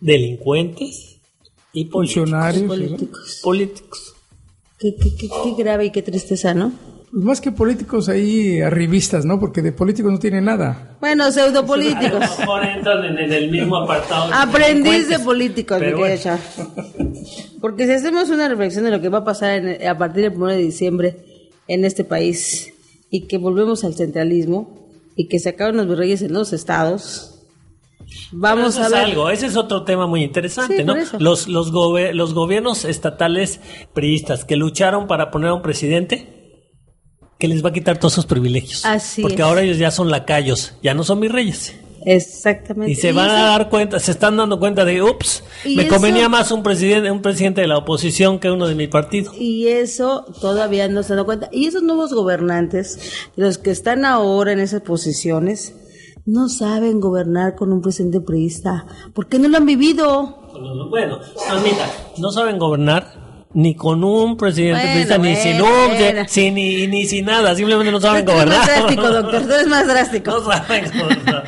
[0.00, 1.20] delincuentes
[1.72, 2.24] y políticos.
[2.24, 2.64] Funcionarios.
[2.64, 3.40] políticos.
[3.42, 4.14] políticos.
[4.78, 6.72] Qué, qué, qué, qué grave y qué tristeza, ¿no?
[7.14, 9.38] Pues más que políticos ahí arribistas, ¿no?
[9.38, 10.96] Porque de políticos no tiene nada.
[11.00, 12.06] Bueno, pseudopolíticos.
[12.06, 14.32] A lo mejor entran en, en el mismo apartado.
[14.34, 16.38] Aprendiz de políticos, mi bueno.
[17.60, 20.32] Porque si hacemos una reflexión de lo que va a pasar en- a partir del
[20.36, 21.16] 1 de diciembre
[21.68, 22.72] en este país
[23.10, 27.42] y que volvemos al centralismo y que se acaban los virreyes en los estados,
[28.32, 29.04] vamos Eso a es ver.
[29.04, 30.94] algo, ese es otro tema muy interesante, Sí, ¿no?
[31.20, 33.60] Los, los, gobe- los gobiernos estatales
[33.94, 36.43] priistas que lucharon para poner a un presidente
[37.44, 38.84] que les va a quitar todos sus privilegios.
[38.86, 39.40] Así Porque es.
[39.42, 41.74] ahora ellos ya son lacayos, ya no son virreyes.
[42.06, 42.92] Exactamente.
[42.92, 45.94] Y se van eso- a dar cuenta, se están dando cuenta de, ups, me eso-
[45.94, 49.32] convenía más un presidente, un presidente de la oposición que uno de mi partido.
[49.38, 51.48] Y eso todavía no se dan cuenta.
[51.52, 52.98] Y esos nuevos gobernantes,
[53.36, 55.74] los que están ahora en esas posiciones,
[56.26, 58.86] no saben gobernar con un presidente priista.
[59.14, 60.40] porque no lo han vivido?
[60.90, 61.18] Bueno,
[61.50, 61.86] admita,
[62.18, 63.23] no saben gobernar
[63.54, 66.26] ni con un presidente Bueno, ni sin un, bueno.
[66.52, 68.58] ni, ni sin nada, simplemente no saben Tú eres gobernar.
[68.58, 69.42] más drástico, doctor.
[69.42, 70.30] Tú eres más drástico.
[70.32, 71.44] No saben gobernar.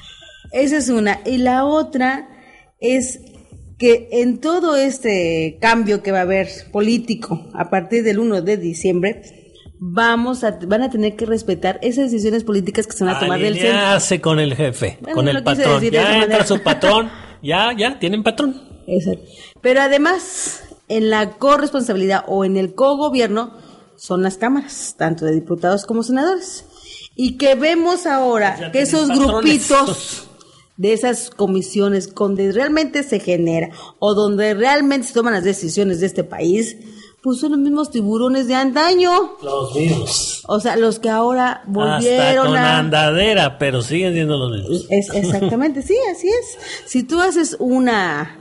[0.52, 1.20] Esa es una.
[1.24, 2.28] Y la otra
[2.80, 3.20] es
[3.78, 8.56] que en todo este cambio que va a haber político a partir del 1 de
[8.56, 9.22] diciembre,
[9.78, 13.40] vamos a, van a tener que respetar esas decisiones políticas que se van a tomar
[13.40, 13.70] del centro.
[13.70, 15.82] Alinearse con el jefe, Bueno, con el patrón.
[15.90, 17.10] Ya entra su patrón,
[17.42, 18.60] ya, ya, tienen patrón.
[18.86, 19.24] Exacto.
[19.62, 23.52] Pero además, en la corresponsabilidad o en el cogobierno
[23.96, 26.64] son las cámaras, tanto de diputados como senadores.
[27.14, 29.68] Y que vemos ahora Ya que esos patrones.
[29.68, 30.24] grupitos
[30.76, 33.68] de esas comisiones donde realmente se genera
[34.00, 36.76] o donde realmente se toman las decisiones de este país,
[37.22, 39.36] pues son los mismos tiburones de antaño.
[39.42, 40.42] Los mismos.
[40.48, 42.78] O sea, los que ahora Hasta volvieron con a...
[42.78, 44.86] andadera, pero siguen siendo los mismos.
[44.90, 46.58] Es, exactamente, sí, así es.
[46.86, 48.39] Si tú haces una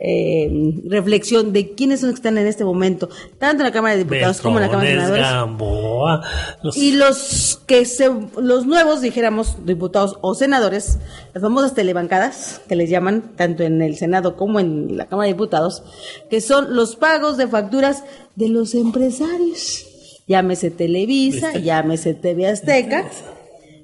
[0.00, 0.48] eh,
[0.84, 4.04] reflexión de quiénes son los que están en este momento, tanto en la Cámara de
[4.04, 6.22] Diputados como en la Cámara de Senadores, Gamboa,
[6.62, 8.08] los- y los que se,
[8.40, 10.98] los nuevos, dijéramos, diputados o senadores,
[11.34, 15.32] las famosas telebancadas, que les llaman tanto en el Senado como en la Cámara de
[15.34, 15.82] Diputados,
[16.30, 18.04] que son los pagos de facturas
[18.36, 19.84] de los empresarios.
[20.28, 23.08] Llámese Televisa, llámese TV Azteca,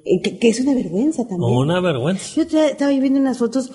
[0.05, 1.51] eh, que, que es una vergüenza también.
[1.51, 2.23] una vergüenza.
[2.35, 3.71] Yo estaba viendo unas fotos.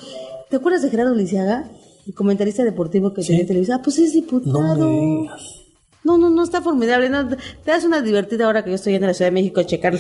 [0.48, 1.68] ¿Te acuerdas de Gerardo Lisiaga?
[2.06, 3.78] El comentarista deportivo que tenía en televisión.
[3.78, 4.76] Ah, pues es diputado.
[4.76, 5.26] No.
[6.02, 7.10] No, no, no está formidable.
[7.10, 7.36] No, te
[7.66, 9.94] das una divertida ahora que yo estoy a la Ciudad de México a checar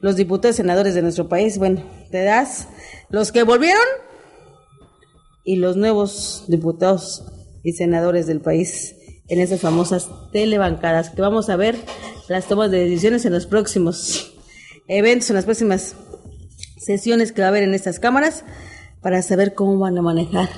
[0.00, 1.58] los diputados y senadores de nuestro país.
[1.58, 2.68] Bueno, te das
[3.08, 3.82] los que volvieron
[5.44, 7.24] y los nuevos diputados
[7.64, 8.94] y senadores del país
[9.28, 11.76] en esas famosas telebancadas que vamos a ver
[12.28, 14.34] las tomas de decisiones en los próximos
[14.86, 15.96] eventos, en las próximas
[16.78, 18.44] sesiones que va a haber en estas cámaras
[19.02, 20.48] para saber cómo van a manejar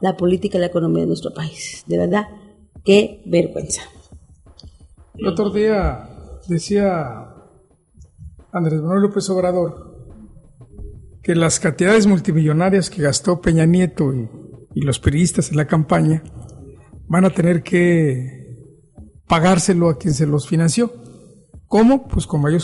[0.00, 1.84] la política y la economía de nuestro país.
[1.86, 2.28] De verdad,
[2.84, 3.82] qué vergüenza.
[5.14, 6.08] El otro día
[6.48, 7.34] decía
[8.52, 9.90] Andrés Manuel López Obrador
[11.22, 14.28] que las cantidades multimillonarias que gastó Peña Nieto y,
[14.74, 16.22] los periodistas en la campaña
[17.06, 18.56] van a tener que
[19.26, 20.92] pagárselo a quien se los financió.
[21.70, 22.08] ¿Cómo?
[22.08, 22.62] Pues con mayor,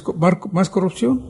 [0.51, 1.23] más corrupción,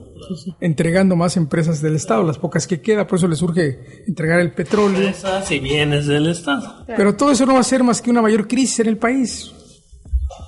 [0.63, 4.55] entregando más empresas del Estado, las pocas que queda, por eso les surge entregar el
[4.55, 5.09] petróleo.
[5.09, 6.87] Empresas y bienes del Estado.
[6.87, 9.53] Pero todo eso no va a ser más que una mayor crisis en el país.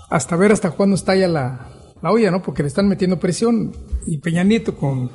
[0.08, 1.70] Hasta ver hasta cuándo estalla la,
[2.00, 2.40] la olla, ¿no?
[2.40, 3.76] Porque le están metiendo presión.
[4.06, 5.10] Y Peña Nieto con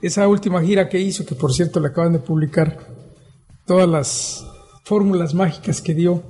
[0.00, 2.78] esa última gira que hizo, que por cierto le acaban de publicar
[3.66, 4.46] todas las
[4.84, 6.22] fórmulas mágicas que dio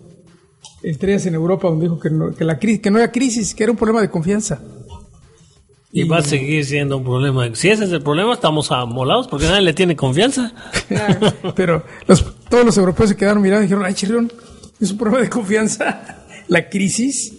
[0.82, 3.62] el 3 en Europa, donde dijo que no, que la que no era crisis, que
[3.62, 4.60] era un problema de confianza.
[5.92, 7.48] Y va a seguir siendo un problema.
[7.54, 10.52] Si ese es el problema, estamos amolados porque nadie le tiene confianza.
[11.56, 14.32] Pero los, todos los europeos se quedaron mirando y dijeron, ay, Chirrión,
[14.80, 16.18] es un problema de confianza.
[16.48, 17.32] La crisis,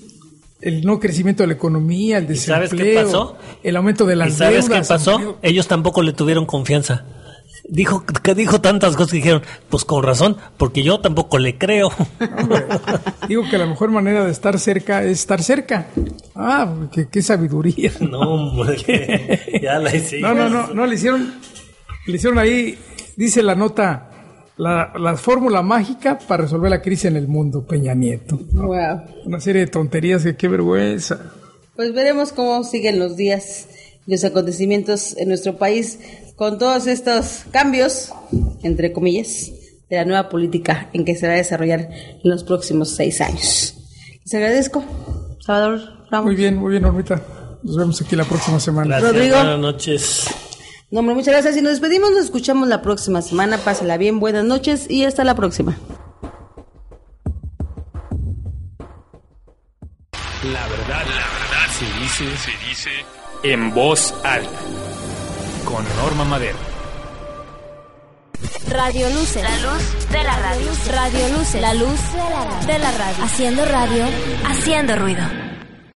[0.61, 3.37] el no crecimiento de la economía, el ¿Y sabes desempleo, qué pasó?
[3.63, 5.11] el aumento de las ¿Y sabes qué deudas, pasó?
[5.13, 5.37] empleo.
[5.41, 7.03] Ellos tampoco le tuvieron confianza.
[7.67, 11.89] Dijo que dijo tantas cosas que dijeron, pues con razón, porque yo tampoco le creo.
[12.37, 12.65] Hombre,
[13.27, 15.87] digo que la mejor manera de estar cerca es estar cerca.
[16.35, 17.91] Ah, qué, qué sabiduría.
[17.99, 20.35] no, hombre, ya la hicimos.
[20.35, 21.33] No, no, no, no, le hicieron,
[22.07, 22.77] le hicieron ahí,
[23.15, 24.09] dice la nota,
[24.57, 28.39] la, la fórmula mágica para resolver la crisis en el mundo, Peña Nieto.
[28.53, 29.01] Wow.
[29.25, 31.31] Una serie de tonterías que qué vergüenza.
[31.75, 33.67] Pues veremos cómo siguen los días
[34.05, 35.99] y los acontecimientos en nuestro país
[36.41, 38.11] con todos estos cambios,
[38.63, 39.51] entre comillas,
[39.91, 43.75] de la nueva política en que se va a desarrollar en los próximos seis años.
[44.23, 44.83] Les agradezco,
[45.39, 46.25] Salvador Ramos.
[46.25, 47.21] Muy bien, muy bien, Normita.
[47.61, 48.87] Nos vemos aquí la próxima semana.
[48.87, 49.35] Gracias, Rodrigo.
[49.35, 50.25] buenas noches.
[50.89, 53.59] No, hombre, muchas gracias y nos despedimos, nos escuchamos la próxima semana.
[53.59, 55.77] Pásala bien, buenas noches y hasta la próxima.
[60.41, 62.89] La verdad, la verdad se dice, se dice
[63.43, 64.49] en voz alta.
[65.65, 66.57] Con Norma Madero.
[68.69, 69.43] Radio Luce.
[69.43, 70.71] La luz de la radio.
[70.91, 71.61] Radio Luce.
[71.61, 72.67] La luz de la radio.
[72.67, 73.23] De la radio.
[73.23, 74.05] Haciendo radio.
[74.45, 75.50] Haciendo ruido.